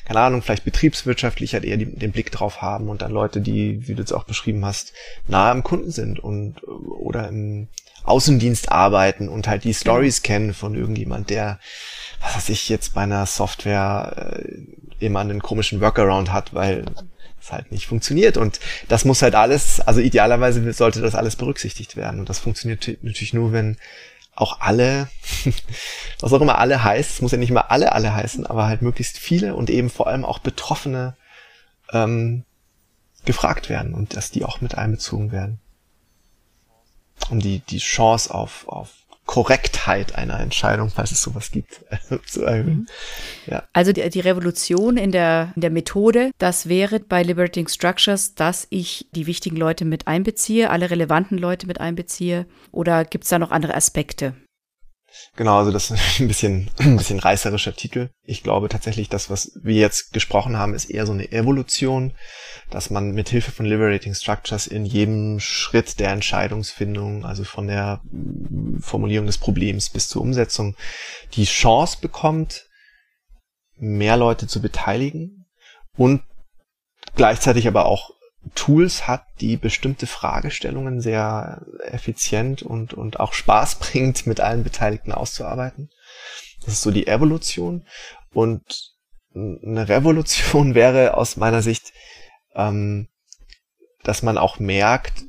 keine 0.04 0.20
Ahnung, 0.20 0.42
vielleicht 0.42 0.64
betriebswirtschaftlich 0.64 1.54
halt 1.54 1.64
eher 1.64 1.76
die, 1.76 1.86
den 1.86 2.12
Blick 2.12 2.30
drauf 2.30 2.62
haben 2.62 2.88
und 2.88 3.02
dann 3.02 3.12
Leute, 3.12 3.40
die, 3.40 3.86
wie 3.86 3.94
du 3.94 4.02
es 4.02 4.12
auch 4.12 4.24
beschrieben 4.24 4.64
hast, 4.64 4.92
nahe 5.26 5.50
am 5.50 5.62
Kunden 5.62 5.90
sind 5.90 6.18
und 6.20 6.62
oder 6.66 7.28
im 7.28 7.68
Außendienst 8.04 8.70
arbeiten 8.70 9.28
und 9.28 9.46
halt 9.46 9.64
die 9.64 9.74
Stories 9.74 10.22
genau. 10.22 10.34
kennen 10.34 10.54
von 10.54 10.74
irgendjemand, 10.74 11.30
der, 11.30 11.60
was 12.20 12.34
weiß 12.36 12.48
ich, 12.48 12.68
jetzt 12.68 12.94
bei 12.94 13.02
einer 13.02 13.26
Software 13.26 14.40
äh, 14.42 15.04
immer 15.04 15.20
einen 15.20 15.40
komischen 15.40 15.80
Workaround 15.80 16.32
hat, 16.32 16.52
weil 16.54 16.84
es 17.40 17.52
halt 17.52 17.70
nicht 17.72 17.86
funktioniert. 17.86 18.36
Und 18.36 18.60
das 18.88 19.04
muss 19.04 19.22
halt 19.22 19.34
alles, 19.34 19.80
also 19.80 20.00
idealerweise 20.00 20.72
sollte 20.72 21.00
das 21.00 21.14
alles 21.14 21.36
berücksichtigt 21.36 21.96
werden. 21.96 22.20
Und 22.20 22.28
das 22.28 22.38
funktioniert 22.38 22.98
natürlich 23.02 23.34
nur, 23.34 23.52
wenn 23.52 23.76
auch 24.34 24.60
alle, 24.60 25.08
was 26.20 26.32
auch 26.32 26.40
immer 26.40 26.58
alle 26.58 26.82
heißt, 26.82 27.10
es 27.10 27.22
muss 27.22 27.32
ja 27.32 27.38
nicht 27.38 27.50
immer 27.50 27.70
alle 27.70 27.92
alle 27.92 28.14
heißen, 28.14 28.46
aber 28.46 28.66
halt 28.66 28.82
möglichst 28.82 29.18
viele 29.18 29.54
und 29.54 29.70
eben 29.70 29.90
vor 29.90 30.06
allem 30.06 30.24
auch 30.24 30.38
Betroffene 30.38 31.16
ähm, 31.92 32.44
gefragt 33.24 33.68
werden 33.68 33.94
und 33.94 34.16
dass 34.16 34.30
die 34.30 34.44
auch 34.44 34.60
mit 34.60 34.76
einbezogen 34.76 35.32
werden. 35.32 35.60
Um 37.30 37.38
die, 37.38 37.60
die 37.60 37.78
Chance 37.78 38.34
auf, 38.34 38.66
auf 38.66 39.01
Korrektheit 39.26 40.14
einer 40.16 40.40
Entscheidung, 40.40 40.90
falls 40.90 41.12
es 41.12 41.22
sowas 41.22 41.50
gibt, 41.50 41.84
zu 42.26 42.42
erhöhen. 42.42 42.66
Mhm. 42.66 42.86
Ja. 43.46 43.62
Also 43.72 43.92
die, 43.92 44.08
die 44.10 44.20
Revolution 44.20 44.96
in 44.96 45.12
der, 45.12 45.52
in 45.54 45.62
der 45.62 45.70
Methode, 45.70 46.32
das 46.38 46.68
wäre 46.68 47.00
bei 47.00 47.22
Liberating 47.22 47.68
Structures, 47.68 48.34
dass 48.34 48.66
ich 48.70 49.06
die 49.12 49.26
wichtigen 49.26 49.56
Leute 49.56 49.84
mit 49.84 50.06
einbeziehe, 50.06 50.70
alle 50.70 50.90
relevanten 50.90 51.38
Leute 51.38 51.66
mit 51.66 51.80
einbeziehe. 51.80 52.46
Oder 52.72 53.04
gibt 53.04 53.24
es 53.24 53.30
da 53.30 53.38
noch 53.38 53.52
andere 53.52 53.74
Aspekte? 53.74 54.34
Genau, 55.36 55.58
also 55.58 55.70
das 55.70 55.90
ist 55.90 56.00
ein 56.20 56.28
bisschen, 56.28 56.70
ein 56.78 56.96
bisschen 56.96 57.18
reißerischer 57.18 57.74
Titel. 57.74 58.10
Ich 58.22 58.42
glaube 58.42 58.68
tatsächlich, 58.68 59.08
das, 59.08 59.30
was 59.30 59.52
wir 59.62 59.74
jetzt 59.74 60.12
gesprochen 60.12 60.56
haben, 60.58 60.74
ist 60.74 60.90
eher 60.90 61.06
so 61.06 61.12
eine 61.12 61.30
Evolution, 61.32 62.12
dass 62.70 62.90
man 62.90 63.12
mit 63.12 63.28
Hilfe 63.28 63.50
von 63.50 63.66
Liberating 63.66 64.14
Structures 64.14 64.66
in 64.66 64.84
jedem 64.84 65.40
Schritt 65.40 66.00
der 66.00 66.10
Entscheidungsfindung, 66.10 67.24
also 67.24 67.44
von 67.44 67.66
der 67.66 68.00
Formulierung 68.80 69.26
des 69.26 69.38
Problems 69.38 69.90
bis 69.90 70.08
zur 70.08 70.22
Umsetzung, 70.22 70.76
die 71.34 71.44
Chance 71.44 71.98
bekommt, 72.00 72.66
mehr 73.76 74.16
Leute 74.16 74.46
zu 74.46 74.60
beteiligen 74.62 75.46
und 75.96 76.22
gleichzeitig 77.16 77.66
aber 77.66 77.86
auch 77.86 78.10
Tools 78.54 79.06
hat, 79.06 79.24
die 79.40 79.56
bestimmte 79.56 80.06
Fragestellungen 80.06 81.00
sehr 81.00 81.64
effizient 81.84 82.62
und, 82.62 82.92
und 82.92 83.20
auch 83.20 83.32
Spaß 83.32 83.74
bringt, 83.80 84.26
mit 84.26 84.40
allen 84.40 84.64
Beteiligten 84.64 85.12
auszuarbeiten. 85.12 85.90
Das 86.64 86.74
ist 86.74 86.82
so 86.82 86.90
die 86.90 87.06
Evolution. 87.06 87.86
Und 88.32 88.92
eine 89.34 89.88
Revolution 89.88 90.74
wäre 90.74 91.16
aus 91.16 91.36
meiner 91.36 91.62
Sicht, 91.62 91.92
ähm, 92.54 93.08
dass 94.02 94.22
man 94.22 94.38
auch 94.38 94.58
merkt, 94.58 95.24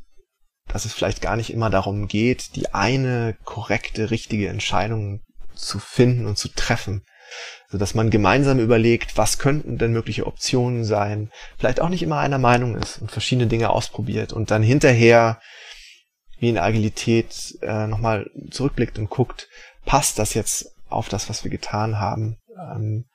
dass 0.68 0.86
es 0.86 0.94
vielleicht 0.94 1.22
gar 1.22 1.36
nicht 1.36 1.52
immer 1.52 1.70
darum 1.70 2.08
geht, 2.08 2.56
die 2.56 2.74
eine 2.74 3.38
korrekte, 3.44 4.10
richtige 4.10 4.50
Entscheidung 4.50 5.22
zu 5.54 5.78
finden 5.78 6.26
und 6.26 6.38
zu 6.38 6.50
treffen, 6.50 7.04
so 7.70 7.78
dass 7.78 7.96
man 7.96 8.10
gemeinsam 8.10 8.60
überlegt, 8.60 9.18
was 9.18 9.40
könnten 9.40 9.78
denn 9.78 9.94
mögliche 9.94 10.28
Optionen 10.28 10.84
sein, 10.84 11.32
vielleicht 11.58 11.82
auch 11.82 11.90
nicht 11.90 12.04
immer 12.04 12.18
einer 12.18 12.38
Meinung 12.38 12.76
ist 12.76 13.00
und 13.00 13.12
verschiedene 13.12 13.48
Dinge 13.48 13.70
ausprobiert 13.70 14.34
und 14.34 14.52
dann 14.52 14.64
hinterher 14.64 15.40
wie 16.40 16.50
in 16.50 16.58
Agilität 16.58 17.58
äh, 17.62 17.88
nochmal 17.88 18.30
zurückblickt 18.52 19.00
und 19.00 19.10
guckt, 19.10 19.48
passt 19.86 20.20
das 20.20 20.34
jetzt 20.34 20.72
auf 20.90 21.10
das, 21.10 21.30
was 21.30 21.44
wir 21.44 21.52
getan 21.52 22.00
haben? 22.00 22.38
Ähm, 22.60 23.06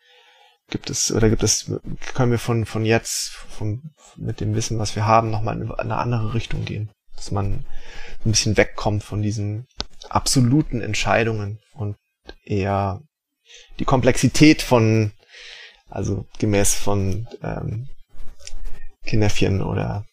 gibt 0.71 0.91
es 0.91 1.13
oder 1.13 1.29
gibt 1.29 1.43
es 1.43 1.71
können 2.15 2.31
wir 2.31 2.39
von 2.39 2.67
von 2.67 2.85
jetzt 2.85 3.31
von 3.31 3.91
mit 4.17 4.41
dem 4.41 4.55
Wissen, 4.55 4.79
was 4.79 4.97
wir 4.97 5.07
haben, 5.07 5.31
nochmal 5.31 5.61
in 5.61 5.71
eine 5.71 5.97
andere 5.97 6.35
Richtung 6.35 6.65
gehen, 6.65 6.91
dass 7.17 7.31
man 7.31 7.65
ein 8.25 8.31
bisschen 8.31 8.57
wegkommt 8.57 9.03
von 9.03 9.23
diesen 9.23 9.67
absoluten 10.09 10.81
Entscheidungen 10.81 11.61
und 11.73 11.97
eher 12.45 13.01
die 13.79 13.85
Komplexität 13.85 14.63
von, 14.63 15.13
also 15.89 16.27
gemäß 16.39 16.75
von 16.75 17.27
ähm, 17.43 17.89
Kinderfirmen 19.05 19.63
oder 19.63 20.05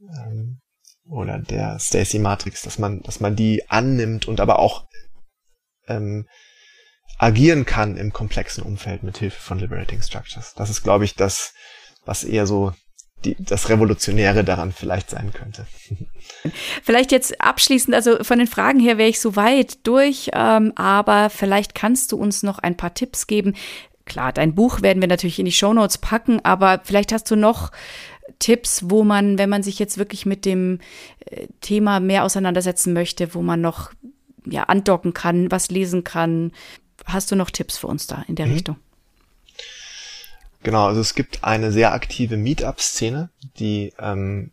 ähm, 0.00 0.60
oder 1.10 1.38
der 1.38 1.78
Stacy 1.78 2.18
Matrix, 2.18 2.62
dass 2.62 2.78
man, 2.78 3.02
dass 3.02 3.20
man 3.20 3.34
die 3.34 3.68
annimmt 3.68 4.28
und 4.28 4.40
aber 4.40 4.58
auch 4.60 4.86
ähm, 5.88 6.26
agieren 7.18 7.66
kann 7.66 7.96
im 7.96 8.12
komplexen 8.12 8.62
Umfeld 8.62 9.02
mit 9.02 9.18
Hilfe 9.18 9.40
von 9.40 9.58
Liberating 9.58 10.00
Structures. 10.00 10.54
Das 10.54 10.70
ist, 10.70 10.82
glaube 10.82 11.04
ich, 11.04 11.16
das, 11.16 11.52
was 12.04 12.24
eher 12.24 12.46
so 12.46 12.72
die, 13.24 13.36
das 13.38 13.68
Revolutionäre 13.68 14.44
daran 14.44 14.72
vielleicht 14.72 15.10
sein 15.10 15.32
könnte. 15.32 15.66
Vielleicht 16.82 17.12
jetzt 17.12 17.40
abschließend, 17.40 17.94
also 17.94 18.22
von 18.22 18.38
den 18.38 18.46
Fragen 18.46 18.80
her 18.80 18.98
wäre 18.98 19.08
ich 19.08 19.20
so 19.20 19.36
weit 19.36 19.86
durch, 19.86 20.30
ähm, 20.32 20.72
aber 20.76 21.30
vielleicht 21.30 21.74
kannst 21.74 22.12
du 22.12 22.16
uns 22.16 22.42
noch 22.42 22.58
ein 22.58 22.76
paar 22.76 22.94
Tipps 22.94 23.26
geben. 23.26 23.54
Klar, 24.06 24.32
dein 24.32 24.54
Buch 24.54 24.82
werden 24.82 25.00
wir 25.00 25.08
natürlich 25.08 25.38
in 25.38 25.44
die 25.44 25.52
Shownotes 25.52 25.98
packen, 25.98 26.40
aber 26.44 26.80
vielleicht 26.84 27.12
hast 27.12 27.30
du 27.30 27.36
noch 27.36 27.70
Tipps, 28.38 28.84
wo 28.88 29.04
man, 29.04 29.38
wenn 29.38 29.50
man 29.50 29.62
sich 29.62 29.78
jetzt 29.78 29.98
wirklich 29.98 30.24
mit 30.24 30.44
dem 30.44 30.78
äh, 31.26 31.46
Thema 31.60 32.00
mehr 32.00 32.24
auseinandersetzen 32.24 32.92
möchte, 32.92 33.34
wo 33.34 33.42
man 33.42 33.60
noch 33.60 33.92
ja, 34.46 34.64
andocken 34.64 35.12
kann, 35.14 35.50
was 35.50 35.70
lesen 35.70 36.04
kann. 36.04 36.52
Hast 37.04 37.30
du 37.30 37.36
noch 37.36 37.50
Tipps 37.50 37.78
für 37.78 37.86
uns 37.86 38.06
da 38.06 38.24
in 38.28 38.34
der 38.34 38.46
mhm. 38.46 38.52
Richtung? 38.52 38.76
Genau, 40.62 40.86
also 40.86 41.00
es 41.00 41.14
gibt 41.14 41.42
eine 41.42 41.72
sehr 41.72 41.92
aktive 41.92 42.36
Meetup-Szene, 42.36 43.30
die 43.58 43.92
ähm, 43.98 44.50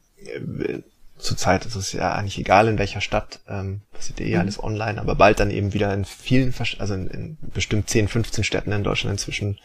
zurzeit 1.17 1.65
ist 1.65 1.75
es 1.75 1.91
ja 1.93 2.13
eigentlich 2.13 2.37
egal 2.37 2.67
in 2.67 2.77
welcher 2.77 3.01
Stadt, 3.01 3.39
ähm, 3.47 3.81
passiert 3.91 4.21
eh 4.21 4.35
mhm. 4.35 4.41
alles 4.41 4.63
online, 4.63 5.01
aber 5.01 5.15
bald 5.15 5.39
dann 5.39 5.51
eben 5.51 5.73
wieder 5.73 5.93
in 5.93 6.05
vielen, 6.05 6.53
also 6.79 6.93
in, 6.93 7.07
in 7.07 7.37
bestimmt 7.53 7.89
10, 7.89 8.07
15 8.07 8.43
Städten 8.43 8.71
in 8.71 8.83
Deutschland 8.83 9.13
inzwischen 9.13 9.59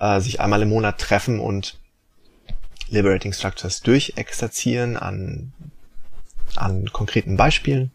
äh, 0.00 0.20
sich 0.20 0.40
einmal 0.40 0.62
im 0.62 0.68
Monat 0.68 0.98
treffen 0.98 1.40
und 1.40 1.78
Liberating 2.88 3.32
Structures 3.32 3.80
durchexerzieren 3.80 4.96
an, 4.96 5.52
an 6.56 6.92
konkreten 6.92 7.36
Beispielen. 7.36 7.92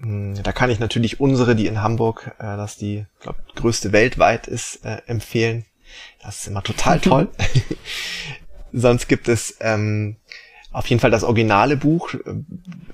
Hm, 0.00 0.40
da 0.42 0.52
kann 0.52 0.70
ich 0.70 0.78
natürlich 0.78 1.20
unsere, 1.20 1.56
die 1.56 1.66
in 1.66 1.82
Hamburg, 1.82 2.34
äh, 2.38 2.42
dass 2.42 2.76
die 2.76 3.06
glaub, 3.20 3.36
größte 3.56 3.92
weltweit 3.92 4.46
ist, 4.46 4.84
äh, 4.84 5.02
empfehlen. 5.06 5.64
Das 6.22 6.40
ist 6.40 6.46
immer 6.48 6.62
total 6.62 7.00
toll. 7.00 7.28
Sonst 8.72 9.08
gibt 9.08 9.28
es 9.28 9.56
ähm, 9.60 10.16
auf 10.72 10.86
jeden 10.86 11.00
Fall 11.00 11.10
das 11.10 11.24
originale 11.24 11.76
Buch, 11.76 12.14
äh, 12.14 12.18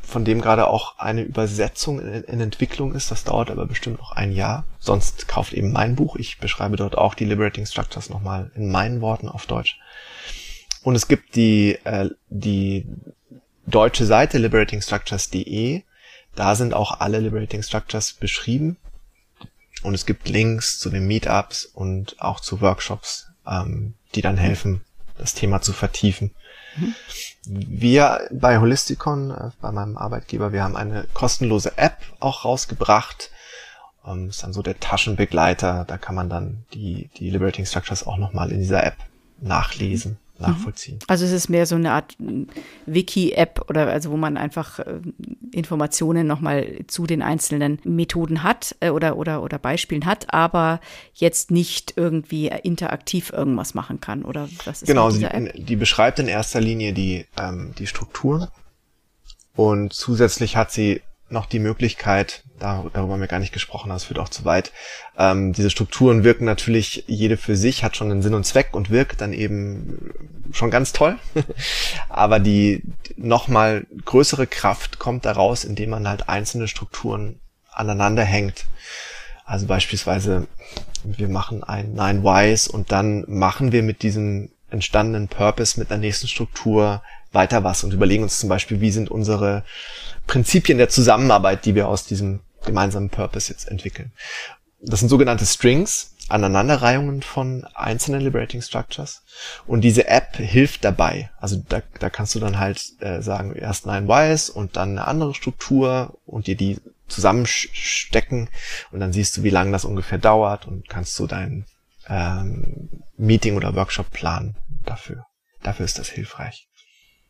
von 0.02 0.24
dem 0.24 0.40
gerade 0.40 0.68
auch 0.68 0.98
eine 0.98 1.22
Übersetzung 1.22 2.00
in, 2.00 2.24
in, 2.24 2.40
Entwicklung 2.40 2.94
ist. 2.94 3.10
Das 3.10 3.24
dauert 3.24 3.50
aber 3.50 3.66
bestimmt 3.66 3.98
noch 3.98 4.12
ein 4.12 4.32
Jahr. 4.32 4.64
Sonst 4.78 5.28
kauft 5.28 5.52
eben 5.52 5.72
mein 5.72 5.96
Buch. 5.96 6.16
Ich 6.16 6.38
beschreibe 6.38 6.76
dort 6.76 6.96
auch 6.96 7.14
die 7.14 7.24
Liberating 7.24 7.66
Structures 7.66 8.10
nochmal 8.10 8.50
in 8.54 8.70
meinen 8.70 9.00
Worten 9.00 9.28
auf 9.28 9.46
Deutsch. 9.46 9.78
Und 10.82 10.94
es 10.94 11.08
gibt 11.08 11.34
die, 11.34 11.78
äh, 11.84 12.10
die 12.28 12.86
deutsche 13.66 14.04
Seite 14.04 14.38
liberatingstructures.de. 14.38 15.82
Da 16.34 16.54
sind 16.54 16.74
auch 16.74 17.00
alle 17.00 17.20
Liberating 17.20 17.62
Structures 17.62 18.12
beschrieben. 18.12 18.76
Und 19.84 19.94
es 19.94 20.06
gibt 20.06 20.28
Links 20.28 20.78
zu 20.80 20.90
den 20.90 21.06
Meetups 21.06 21.66
und 21.66 22.20
auch 22.20 22.40
zu 22.40 22.60
Workshops, 22.60 23.28
ähm, 23.46 23.94
die 24.14 24.22
dann 24.22 24.36
helfen, 24.36 24.80
das 25.18 25.34
Thema 25.34 25.60
zu 25.60 25.72
vertiefen. 25.72 26.32
Mhm. 26.76 26.94
Wir 27.46 28.28
bei 28.32 28.58
Holisticon, 28.58 29.30
äh, 29.30 29.50
bei 29.60 29.70
meinem 29.70 29.96
Arbeitgeber, 29.96 30.52
wir 30.52 30.64
haben 30.64 30.74
eine 30.74 31.06
kostenlose 31.12 31.78
App 31.78 31.98
auch 32.18 32.44
rausgebracht. 32.44 33.30
Ähm, 34.06 34.30
ist 34.30 34.42
dann 34.42 34.52
so 34.52 34.62
der 34.62 34.80
Taschenbegleiter. 34.80 35.84
Da 35.86 35.98
kann 35.98 36.14
man 36.14 36.28
dann 36.28 36.64
die, 36.72 37.10
die 37.18 37.30
Liberating 37.30 37.66
Structures 37.66 38.06
auch 38.06 38.16
nochmal 38.16 38.50
in 38.50 38.60
dieser 38.60 38.84
App 38.84 38.96
nachlesen 39.40 40.18
nachvollziehen. 40.38 40.98
Also 41.06 41.24
es 41.24 41.32
ist 41.32 41.48
mehr 41.48 41.66
so 41.66 41.76
eine 41.76 41.92
Art 41.92 42.16
Wiki-App 42.86 43.66
oder 43.68 43.88
also 43.88 44.10
wo 44.10 44.16
man 44.16 44.36
einfach 44.36 44.78
äh, 44.80 45.00
Informationen 45.52 46.26
nochmal 46.26 46.80
zu 46.86 47.06
den 47.06 47.22
einzelnen 47.22 47.78
Methoden 47.84 48.42
hat 48.42 48.74
äh, 48.80 48.90
oder, 48.90 49.16
oder, 49.16 49.42
oder 49.42 49.58
Beispielen 49.58 50.06
hat, 50.06 50.32
aber 50.32 50.80
jetzt 51.14 51.50
nicht 51.50 51.94
irgendwie 51.96 52.48
interaktiv 52.48 53.32
irgendwas 53.32 53.74
machen 53.74 54.00
kann 54.00 54.24
oder 54.24 54.48
was 54.64 54.82
ist 54.82 54.88
Genau, 54.88 55.10
die, 55.10 55.26
die, 55.62 55.76
beschreibt 55.76 56.18
in 56.18 56.28
erster 56.28 56.60
Linie 56.60 56.92
die, 56.92 57.26
ähm, 57.38 57.74
die 57.78 57.86
Strukturen. 57.86 58.48
Und 59.56 59.92
zusätzlich 59.92 60.56
hat 60.56 60.72
sie 60.72 61.00
noch 61.34 61.44
die 61.44 61.58
Möglichkeit, 61.58 62.44
darüber 62.58 63.12
haben 63.12 63.20
wir 63.20 63.26
gar 63.26 63.40
nicht 63.40 63.52
gesprochen, 63.52 63.90
das 63.90 64.04
führt 64.04 64.18
auch 64.18 64.30
zu 64.30 64.46
weit. 64.46 64.72
Ähm, 65.18 65.52
diese 65.52 65.68
Strukturen 65.68 66.24
wirken 66.24 66.46
natürlich 66.46 67.04
jede 67.06 67.36
für 67.36 67.56
sich, 67.56 67.84
hat 67.84 67.96
schon 67.96 68.10
einen 68.10 68.22
Sinn 68.22 68.32
und 68.32 68.46
Zweck 68.46 68.68
und 68.72 68.88
wirkt 68.88 69.20
dann 69.20 69.34
eben 69.34 70.10
schon 70.52 70.70
ganz 70.70 70.92
toll. 70.92 71.18
Aber 72.08 72.40
die 72.40 72.82
nochmal 73.16 73.86
größere 74.04 74.46
Kraft 74.46 74.98
kommt 74.98 75.26
daraus, 75.26 75.64
indem 75.64 75.90
man 75.90 76.08
halt 76.08 76.30
einzelne 76.30 76.68
Strukturen 76.68 77.40
aneinander 77.70 78.24
hängt. 78.24 78.64
Also 79.44 79.66
beispielsweise, 79.66 80.46
wir 81.02 81.28
machen 81.28 81.62
ein 81.62 81.92
Nine 81.92 82.24
Whys 82.24 82.66
und 82.66 82.92
dann 82.92 83.24
machen 83.28 83.72
wir 83.72 83.82
mit 83.82 84.02
diesem 84.02 84.50
entstandenen 84.70 85.28
Purpose 85.28 85.78
mit 85.78 85.90
einer 85.90 86.00
nächsten 86.00 86.28
Struktur 86.28 87.02
weiter 87.34 87.64
was 87.64 87.84
und 87.84 87.92
überlegen 87.92 88.22
uns 88.22 88.38
zum 88.38 88.48
Beispiel, 88.48 88.80
wie 88.80 88.90
sind 88.90 89.10
unsere 89.10 89.64
Prinzipien 90.26 90.78
der 90.78 90.88
Zusammenarbeit, 90.88 91.64
die 91.64 91.74
wir 91.74 91.88
aus 91.88 92.04
diesem 92.04 92.40
gemeinsamen 92.64 93.10
Purpose 93.10 93.52
jetzt 93.52 93.68
entwickeln. 93.68 94.12
Das 94.80 95.00
sind 95.00 95.08
sogenannte 95.08 95.46
Strings, 95.46 96.14
Aneinanderreihungen 96.28 97.22
von 97.22 97.64
einzelnen 97.74 98.22
Liberating 98.22 98.62
Structures. 98.62 99.22
Und 99.66 99.82
diese 99.82 100.08
App 100.08 100.36
hilft 100.36 100.84
dabei. 100.84 101.30
Also 101.38 101.62
da, 101.68 101.82
da 101.98 102.08
kannst 102.08 102.34
du 102.34 102.40
dann 102.40 102.58
halt 102.58 102.82
äh, 103.00 103.20
sagen, 103.20 103.54
erst 103.54 103.86
Nine 103.86 104.08
Whys 104.08 104.48
und 104.48 104.76
dann 104.76 104.90
eine 104.90 105.06
andere 105.06 105.34
Struktur 105.34 106.18
und 106.24 106.46
dir 106.46 106.56
die 106.56 106.78
zusammenstecken 107.08 108.48
und 108.90 109.00
dann 109.00 109.12
siehst 109.12 109.36
du, 109.36 109.42
wie 109.42 109.50
lange 109.50 109.72
das 109.72 109.84
ungefähr 109.84 110.18
dauert 110.18 110.66
und 110.66 110.88
kannst 110.88 111.18
du 111.18 111.26
dein 111.26 111.66
ähm, 112.08 112.88
Meeting 113.16 113.56
oder 113.56 113.74
Workshop 113.74 114.10
planen 114.10 114.56
dafür. 114.84 115.26
Dafür 115.62 115.84
ist 115.84 115.98
das 115.98 116.08
hilfreich. 116.08 116.68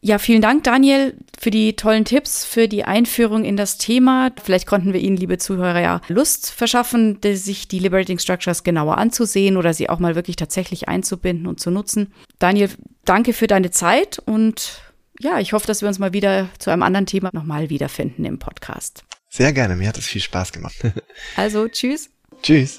Ja, 0.07 0.19
vielen 0.19 0.43
Dank, 0.43 0.65
Daniel, 0.65 1.17
für 1.39 1.51
die 1.51 1.77
tollen 1.77 2.05
Tipps, 2.05 2.45
für 2.45 2.69
die 2.69 2.85
Einführung 2.85 3.43
in 3.43 3.57
das 3.57 3.79
Thema. 3.79 4.33
Vielleicht 4.45 4.67
konnten 4.67 4.93
wir 4.93 5.01
Ihnen, 5.01 5.17
liebe 5.17 5.39
Zuhörer, 5.39 5.81
ja 5.81 6.03
Lust 6.09 6.51
verschaffen, 6.51 7.21
sich 7.23 7.69
die 7.69 7.79
Liberating 7.79 8.19
Structures 8.19 8.65
genauer 8.65 8.99
anzusehen 8.99 9.57
oder 9.57 9.73
sie 9.73 9.89
auch 9.89 10.01
mal 10.01 10.15
wirklich 10.15 10.37
tatsächlich 10.37 10.91
einzubinden 10.91 11.47
und 11.47 11.59
zu 11.59 11.71
nutzen. 11.71 12.13
Daniel, 12.39 12.69
danke 13.07 13.33
für 13.33 13.47
deine 13.47 13.71
Zeit 13.71 14.19
und 14.19 14.83
ja, 15.21 15.41
ich 15.41 15.55
hoffe, 15.55 15.67
dass 15.67 15.81
wir 15.81 15.89
uns 15.89 15.99
mal 15.99 16.13
wieder 16.13 16.51
zu 16.59 16.69
einem 16.69 16.83
anderen 16.83 17.07
Thema 17.07 17.31
nochmal 17.33 17.71
wiederfinden 17.71 18.27
im 18.27 18.39
Podcast. 18.39 19.05
Sehr 19.31 19.55
gerne, 19.55 19.75
mir 19.75 19.89
hat 19.89 19.97
es 19.97 20.05
viel 20.05 20.21
Spaß 20.21 20.53
gemacht. 20.53 20.77
also, 21.37 21.67
tschüss. 21.67 22.11
Tschüss. 22.43 22.79